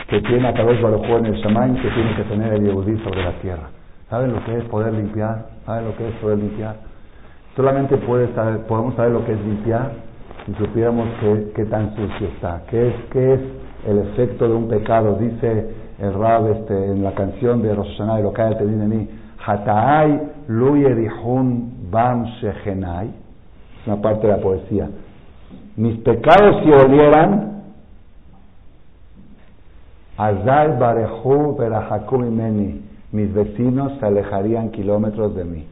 [0.07, 3.23] que tiene a través de en el Shaman que tiene que tener el Yehudí sobre
[3.23, 3.69] la tierra.
[4.09, 5.45] ¿Saben lo que es poder limpiar?
[5.65, 6.75] ¿Saben lo que es poder limpiar?
[7.55, 10.10] Solamente puede podemos saber lo que es limpiar
[10.51, 11.07] si supiéramos
[11.55, 13.39] qué, tan sucio está, qué es, qué es
[13.87, 18.17] el efecto de un pecado, dice el Rab este, en la canción de Rosh Hashanah
[18.17, 19.09] de Lokaya mí
[19.45, 20.73] Hataay lu
[21.91, 24.89] bam shehenai, es una parte de la poesía.
[25.75, 27.63] Mis pecados si olieran,
[30.17, 31.57] Azal barehu
[32.29, 32.81] meni,
[33.11, 35.67] mis vecinos se alejarían kilómetros de mí.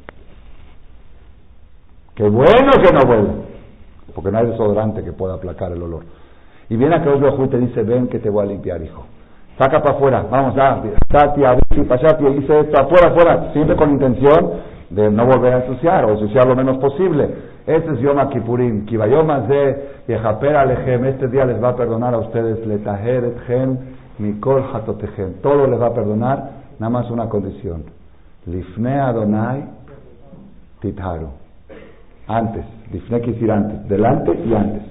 [2.16, 3.49] Qué bueno que no vuelvan
[4.20, 6.04] porque no hay desodorante que pueda aplacar el olor.
[6.70, 9.06] Y viene a que y te dice, ven que te voy a limpiar, hijo.
[9.58, 14.56] Saca para afuera, vamos, ya, Tati, Abisi, Pachati, dice esto, afuera, afuera, siempre con intención
[14.90, 17.30] de no volver a ensuciar o ensuciar lo menos posible.
[17.66, 22.18] Este es Yom Kippurim, Kibayom de Yehaper Alejem, este día les va a perdonar a
[22.18, 23.36] ustedes, Letaher
[24.18, 27.86] Mikol Hatotechem, todo les va a perdonar, nada más una condición.
[28.48, 29.64] Lifne Adonai
[30.82, 31.39] Titharu.
[32.30, 32.64] Antes.
[32.92, 34.84] Difne decir antes, delante y antes.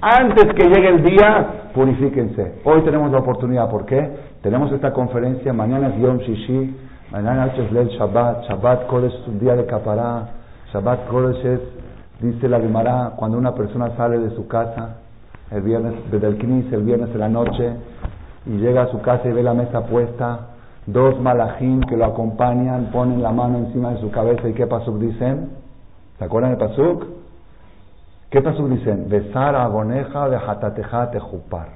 [0.00, 2.60] Antes que llegue el día, purifíquense.
[2.64, 4.10] Hoy tenemos la oportunidad, ¿por qué?
[4.42, 6.76] Tenemos esta conferencia, mañana es Yom Shishi,
[7.12, 10.30] mañana es Shabbat, Shabbat Kodesh es un día de Kapará,
[10.72, 11.60] Shabbat Kodesh es,
[12.20, 14.96] dice la Gemara, cuando una persona sale de su casa,
[15.52, 17.74] el viernes, desde el Knis, el viernes de la noche,
[18.46, 20.48] y llega a su casa y ve la mesa puesta,
[20.86, 24.98] dos malajim que lo acompañan, ponen la mano encima de su cabeza y ¿qué pasó?
[24.98, 25.61] Dicen,
[26.22, 27.04] ¿se acuerdan de Pasuk?
[28.30, 28.68] ¿Qué pasó?
[28.68, 31.70] Dicen, besar a goneja de jatateja tejupar.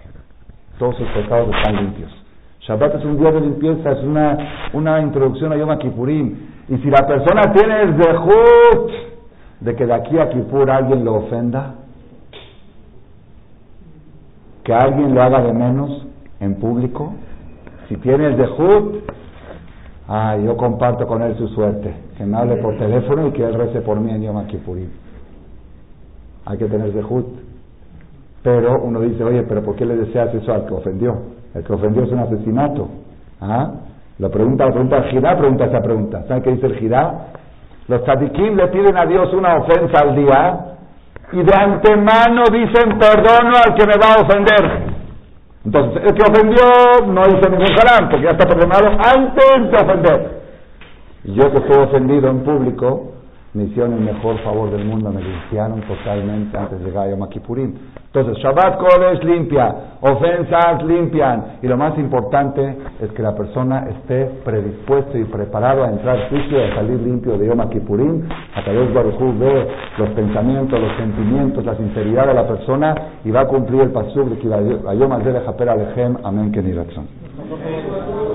[0.79, 2.13] Todos sus pecados están limpios.
[2.61, 4.39] Shabbat es un día de limpieza, es una,
[4.73, 6.37] una introducción a Yom Kippurim.
[6.69, 8.91] Y si la persona tiene el dejut
[9.63, 11.75] de que de aquí a Kippur alguien lo ofenda,
[14.63, 16.07] que alguien lo haga de menos
[16.39, 17.15] en público,
[17.89, 19.11] si tiene el dejut,
[20.09, 23.55] ah, yo comparto con él su suerte, que me hable por teléfono y que él
[23.55, 24.89] rece por mí en Yom Kippurim
[26.47, 27.27] hay que tener zehut.
[28.43, 31.15] Pero uno dice, oye, pero ¿por qué le deseas eso al que ofendió?
[31.53, 32.89] El que ofendió es un asesinato.
[33.41, 33.73] ¿Ah?
[34.19, 36.23] La pregunta, la pregunta, el Girá pregunta esa pregunta.
[36.29, 37.27] ¿Saben qué dice el Girá?
[37.89, 40.61] Los tzadikim le piden a Dios una ofensa al día
[41.33, 44.96] y de antemano dicen perdono al que me va a ofender.
[45.67, 46.65] Entonces, el que ofendió
[47.09, 50.43] no dice ningún haram, porque ya está perdonado antes de ofender.
[51.25, 53.16] Yo que estoy ofendido en público,
[53.57, 57.27] me hicieron el mejor favor del mundo, me limpiaron totalmente antes de llegar a Yom
[57.31, 57.73] Kippurim.
[58.13, 64.27] Entonces, Shabbat Kodesh limpia, ofensas limpian, y lo más importante es que la persona esté
[64.45, 68.29] predispuesto y preparado a entrar sucio a salir limpio de Yom Kippurim.
[68.55, 69.03] A través de
[69.39, 72.95] ve los pensamientos, los sentimientos, la sinceridad de la persona
[73.25, 75.11] y va a cumplir el pasuk de que Yom
[75.47, 77.07] Japer Alejem, Amén, Keniratzon.
[77.49, 78.26] Tú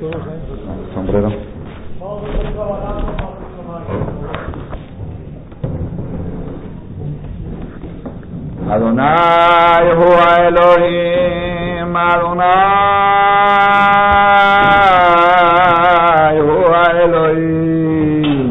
[0.00, 1.28] Sombrero.
[8.70, 12.40] Adonai Hua Elohim, Adonai
[16.48, 18.48] Hua Elohim.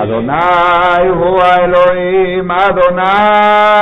[0.00, 3.79] Adonai Hua Elohim, Adonai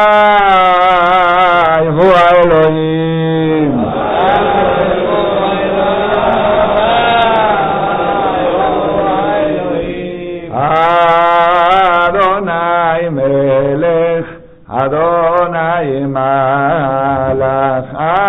[17.80, 18.27] تھا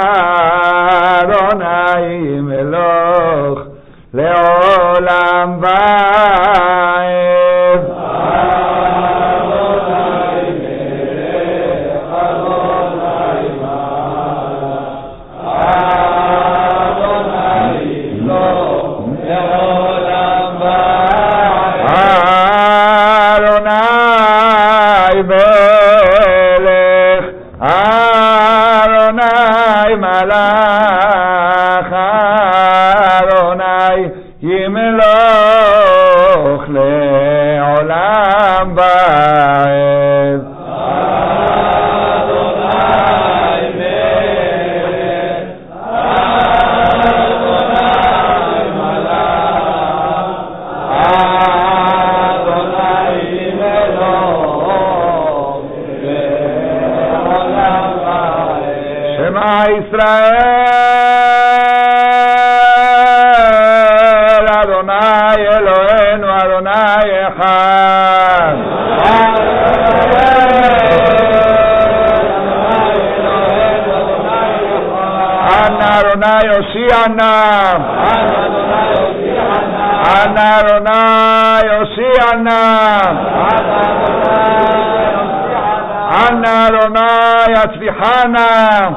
[87.99, 88.89] אשליכנה.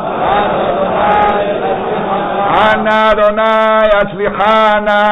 [2.75, 5.12] אנא אדוני אשליכנה